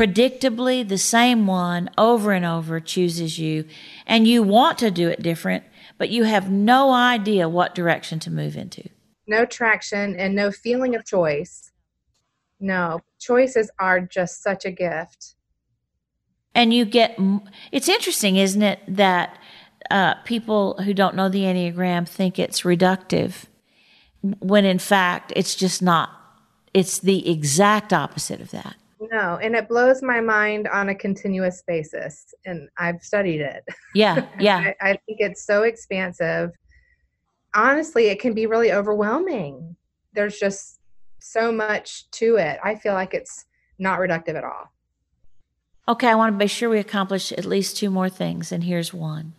[0.00, 3.66] Predictably, the same one over and over chooses you,
[4.06, 5.62] and you want to do it different,
[5.98, 8.88] but you have no idea what direction to move into.
[9.26, 11.70] no traction and no feeling of choice.
[12.58, 15.34] No, choices are just such a gift.
[16.54, 17.18] And you get
[17.70, 19.38] it's interesting, isn't it, that
[19.90, 23.44] uh, people who don't know the Enneagram think it's reductive,
[24.22, 26.08] when in fact it's just not.
[26.72, 28.76] It's the exact opposite of that.
[29.00, 32.34] No, and it blows my mind on a continuous basis.
[32.44, 33.64] And I've studied it.
[33.94, 34.72] Yeah, yeah.
[34.80, 36.50] I, I think it's so expansive.
[37.54, 39.74] Honestly, it can be really overwhelming.
[40.12, 40.80] There's just
[41.18, 42.58] so much to it.
[42.62, 43.46] I feel like it's
[43.78, 44.70] not reductive at all.
[45.88, 48.92] Okay, I want to make sure we accomplish at least two more things, and here's
[48.92, 49.32] one.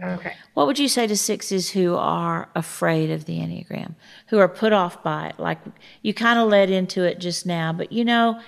[0.00, 0.34] Okay.
[0.52, 3.94] What would you say to sixes who are afraid of the Enneagram,
[4.28, 5.40] who are put off by it?
[5.40, 5.58] Like
[6.02, 8.38] you kind of led into it just now, but you know,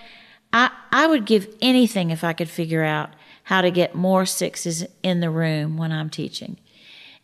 [0.52, 3.10] I, I would give anything if I could figure out
[3.44, 6.58] how to get more sixes in the room when I'm teaching.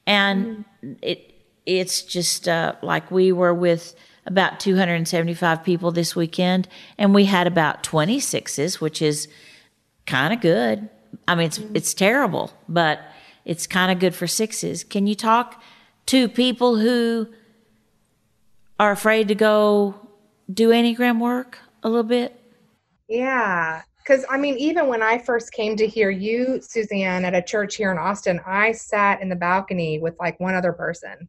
[0.06, 0.64] And
[1.02, 1.30] it
[1.66, 3.94] it's just uh, like we were with
[4.26, 6.68] about 275 people this weekend,
[6.98, 9.28] and we had about 20 sixes, which is
[10.06, 10.88] kind of good.
[11.28, 13.00] I mean, it's it's terrible, but
[13.44, 14.84] it's kind of good for sixes.
[14.84, 15.62] Can you talk
[16.06, 17.28] to people who
[18.78, 19.94] are afraid to go
[20.52, 22.40] do Enneagram work a little bit?
[23.08, 23.82] Yeah.
[23.98, 27.76] Because, I mean, even when I first came to hear you, Suzanne, at a church
[27.76, 31.28] here in Austin, I sat in the balcony with like one other person.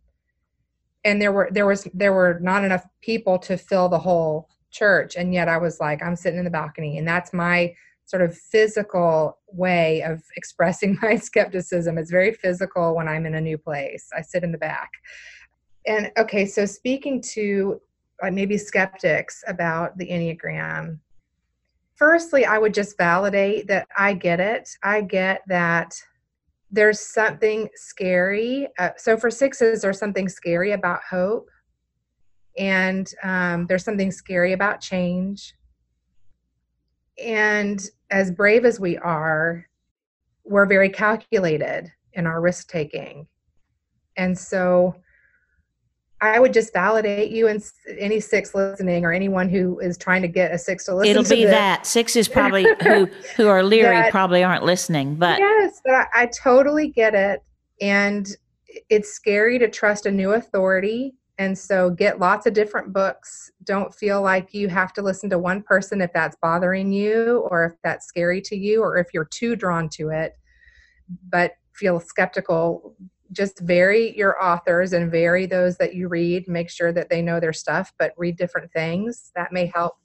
[1.06, 5.16] And there were there was there were not enough people to fill the whole church.
[5.16, 6.98] And yet I was like, I'm sitting in the balcony.
[6.98, 7.74] And that's my
[8.06, 11.98] sort of physical way of expressing my skepticism.
[11.98, 14.10] It's very physical when I'm in a new place.
[14.16, 14.90] I sit in the back.
[15.88, 17.80] And okay, so speaking to
[18.24, 21.00] uh, maybe skeptics about the Enneagram,
[21.96, 24.70] firstly, I would just validate that I get it.
[24.84, 25.94] I get that
[26.72, 28.68] there's something scary.
[28.78, 31.50] Uh, so for sixes, there's something scary about hope,
[32.58, 35.54] and um, there's something scary about change.
[37.24, 37.82] And
[38.12, 39.66] as brave as we are,
[40.44, 43.28] we're very calculated in our risk taking.
[44.18, 44.96] And so
[46.26, 47.64] I would just validate you and
[47.98, 51.30] any six listening or anyone who is trying to get a six to listen It'll
[51.30, 53.06] be that is probably who
[53.36, 57.44] who are leery That- probably aren't listening, but yes, but I, I totally get it.
[57.82, 58.28] And
[58.90, 61.16] it's scary to trust a new authority.
[61.38, 63.52] And so get lots of different books.
[63.66, 67.66] Don't feel like you have to listen to one person if that's bothering you or
[67.66, 70.38] if that's scary to you or if you're too drawn to it,
[71.30, 72.96] but feel skeptical.
[73.32, 76.48] Just vary your authors and vary those that you read.
[76.48, 79.32] Make sure that they know their stuff, but read different things.
[79.36, 79.96] That may help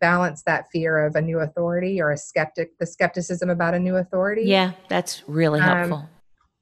[0.00, 3.96] balance that fear of a new authority or a skeptic, the skepticism about a new
[3.96, 4.42] authority.
[4.42, 6.08] Yeah, that's really Um, helpful.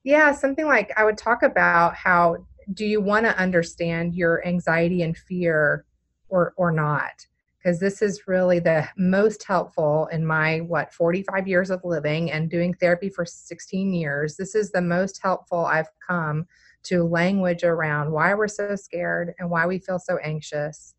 [0.04, 5.02] Yeah, something like I would talk about how do you want to understand your anxiety
[5.02, 5.84] and fear
[6.28, 7.26] or or not?
[7.62, 12.50] Because this is really the most helpful in my what 45 years of living and
[12.50, 14.36] doing therapy for 16 years.
[14.36, 16.46] This is the most helpful I've come
[16.84, 20.94] to language around why we're so scared and why we feel so anxious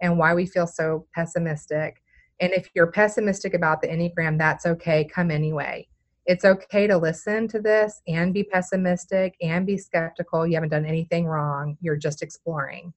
[0.00, 2.00] and why we feel so pessimistic.
[2.40, 5.04] And if you're pessimistic about the Enneagram, that's okay.
[5.04, 5.88] Come anyway
[6.26, 10.46] it's okay to listen to this and be pessimistic and be skeptical.
[10.46, 11.76] You haven't done anything wrong.
[11.80, 12.94] You're just exploring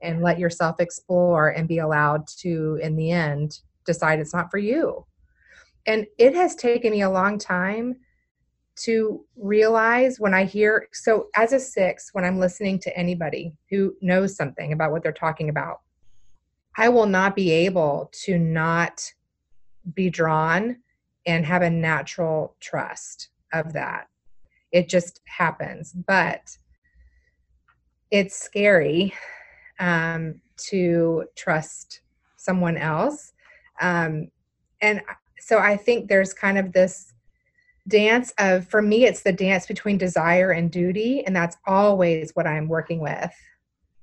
[0.00, 4.58] and let yourself explore and be allowed to, in the end, decide it's not for
[4.58, 5.06] you.
[5.86, 7.96] And it has taken me a long time
[8.76, 13.94] to realize when I hear, so as a six, when I'm listening to anybody who
[14.02, 15.80] knows something about what they're talking about,
[16.76, 19.10] I will not be able to not
[19.94, 20.76] be drawn
[21.24, 24.08] and have a natural trust of that.
[24.72, 25.92] It just happens.
[25.92, 26.58] But
[28.10, 29.14] it's scary
[29.78, 32.00] um, to trust
[32.36, 33.32] someone else.
[33.80, 34.28] Um,
[34.80, 35.02] and
[35.38, 37.12] so I think there's kind of this
[37.88, 41.24] dance of, for me, it's the dance between desire and duty.
[41.24, 43.32] And that's always what I'm working with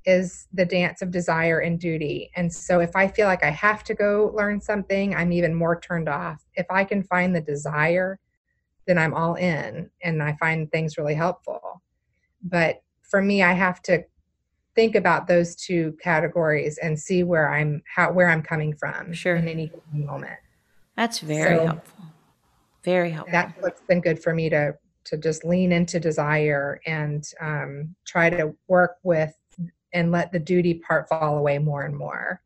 [0.06, 2.30] is the dance of desire and duty.
[2.36, 5.80] And so if I feel like I have to go learn something, I'm even more
[5.80, 6.44] turned off.
[6.56, 8.20] If I can find the desire,
[8.86, 11.82] then I'm all in and I find things really helpful.
[12.44, 14.04] But for me, I have to
[14.76, 19.36] think about those two categories and see where I'm how where I'm coming from Sure.
[19.36, 20.40] in any moment.
[20.96, 22.06] That's very so- helpful.
[22.84, 23.32] Very helpful.
[23.32, 28.30] That's what's been good for me to to just lean into desire and um, try
[28.30, 29.34] to work with
[29.94, 32.42] and let the duty part fall away more and more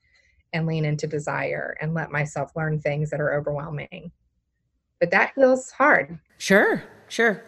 [0.54, 4.12] and lean into desire and let myself learn things that are overwhelming
[5.00, 7.44] but that feels hard Sure, sure.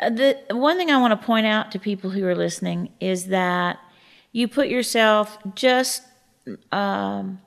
[0.00, 3.26] Uh, the one thing I want to point out to people who are listening is
[3.26, 3.78] that
[4.32, 6.02] you put yourself just
[6.72, 7.40] um,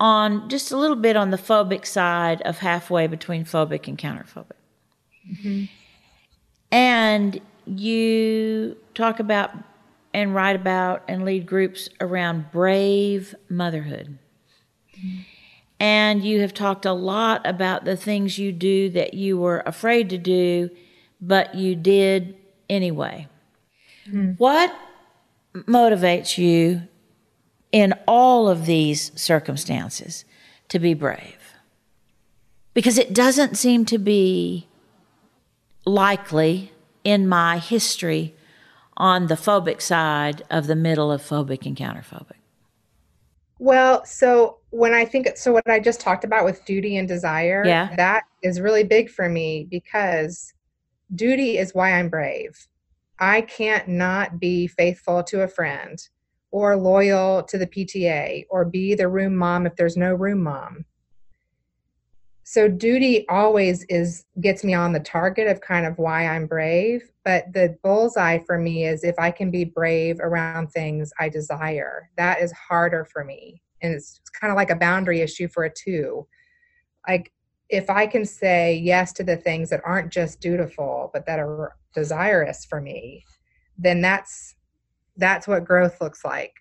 [0.00, 4.52] on just a little bit on the phobic side of halfway between phobic and counterphobic.
[5.30, 5.64] Mm-hmm.
[6.70, 9.52] And you talk about
[10.12, 14.18] and write about and lead groups around brave motherhood.
[14.98, 15.20] Mm-hmm.
[15.78, 20.08] And you have talked a lot about the things you do that you were afraid
[20.10, 20.70] to do,
[21.20, 22.34] but you did
[22.70, 23.28] anyway.
[24.08, 24.32] Mm-hmm.
[24.38, 24.74] What
[25.64, 26.82] motivates you
[27.72, 30.24] in all of these circumstances
[30.68, 31.54] to be brave?
[32.74, 34.68] Because it doesn't seem to be
[35.84, 36.72] likely
[37.04, 38.34] in my history
[38.96, 42.32] on the phobic side of the middle of phobic and counterphobic.
[43.58, 47.62] well so when i think so what i just talked about with duty and desire
[47.64, 47.94] Yeah.
[47.96, 50.52] that is really big for me because
[51.14, 52.66] duty is why i'm brave
[53.18, 56.08] i can't not be faithful to a friend
[56.50, 60.84] or loyal to the pta or be the room mom if there's no room mom.
[62.44, 67.10] So duty always is gets me on the target of kind of why i'm brave
[67.24, 72.08] but the bullseye for me is if i can be brave around things i desire
[72.16, 73.60] that is harder for me.
[73.82, 76.26] And it's, kind of like a boundary issue for a two.
[77.08, 77.32] Like
[77.68, 81.74] if i can say yes to the things that aren't just dutiful but that are
[81.94, 83.24] desirous for me
[83.78, 84.54] then that's
[85.16, 86.52] that's what growth looks like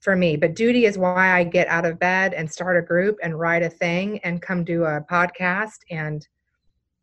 [0.00, 0.36] for me.
[0.36, 3.62] But duty is why I get out of bed and start a group and write
[3.62, 5.78] a thing and come do a podcast.
[5.90, 6.26] And,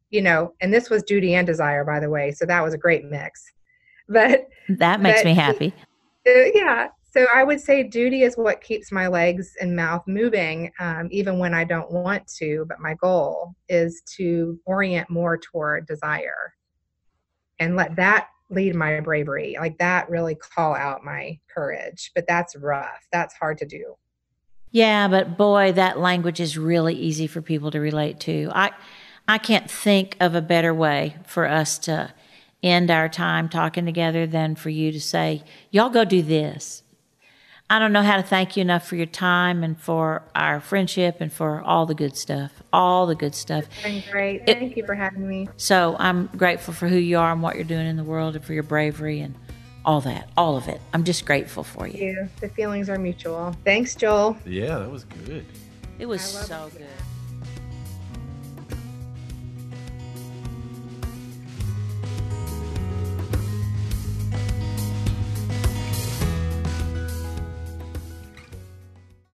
[0.10, 2.32] you know, and this was duty and desire, by the way.
[2.32, 3.52] So that was a great mix.
[4.10, 5.74] But That makes But- me happy.
[6.28, 6.88] uh, yeah,
[7.18, 11.40] so I would say duty is what keeps my legs and mouth moving, um, even
[11.40, 12.64] when I don't want to.
[12.70, 16.54] But my goal is to orient more toward desire
[17.58, 19.58] and let that lead my bravery.
[19.60, 22.12] Like that really call out my courage.
[22.14, 23.08] But that's rough.
[23.12, 23.96] That's hard to do.
[24.70, 28.52] Yeah, but boy, that language is really easy for people to relate to.
[28.54, 28.74] I
[29.28, 32.14] I can't think of a better way for us to
[32.62, 36.84] end our time talking together than for you to say, "Y'all go do this."
[37.70, 41.18] I don't know how to thank you enough for your time and for our friendship
[41.20, 42.52] and for all the good stuff.
[42.72, 43.66] All the good stuff.
[43.84, 44.46] Been great.
[44.46, 45.50] Thank you for having me.
[45.58, 48.46] So I'm grateful for who you are and what you're doing in the world and
[48.46, 49.36] for your bravery and
[49.84, 50.80] all that, all of it.
[50.94, 51.94] I'm just grateful for you.
[51.94, 52.30] Thank you.
[52.40, 53.54] The feelings are mutual.
[53.66, 54.38] Thanks, Joel.
[54.46, 55.46] Yeah, that was good.
[56.00, 56.88] It was I love so good.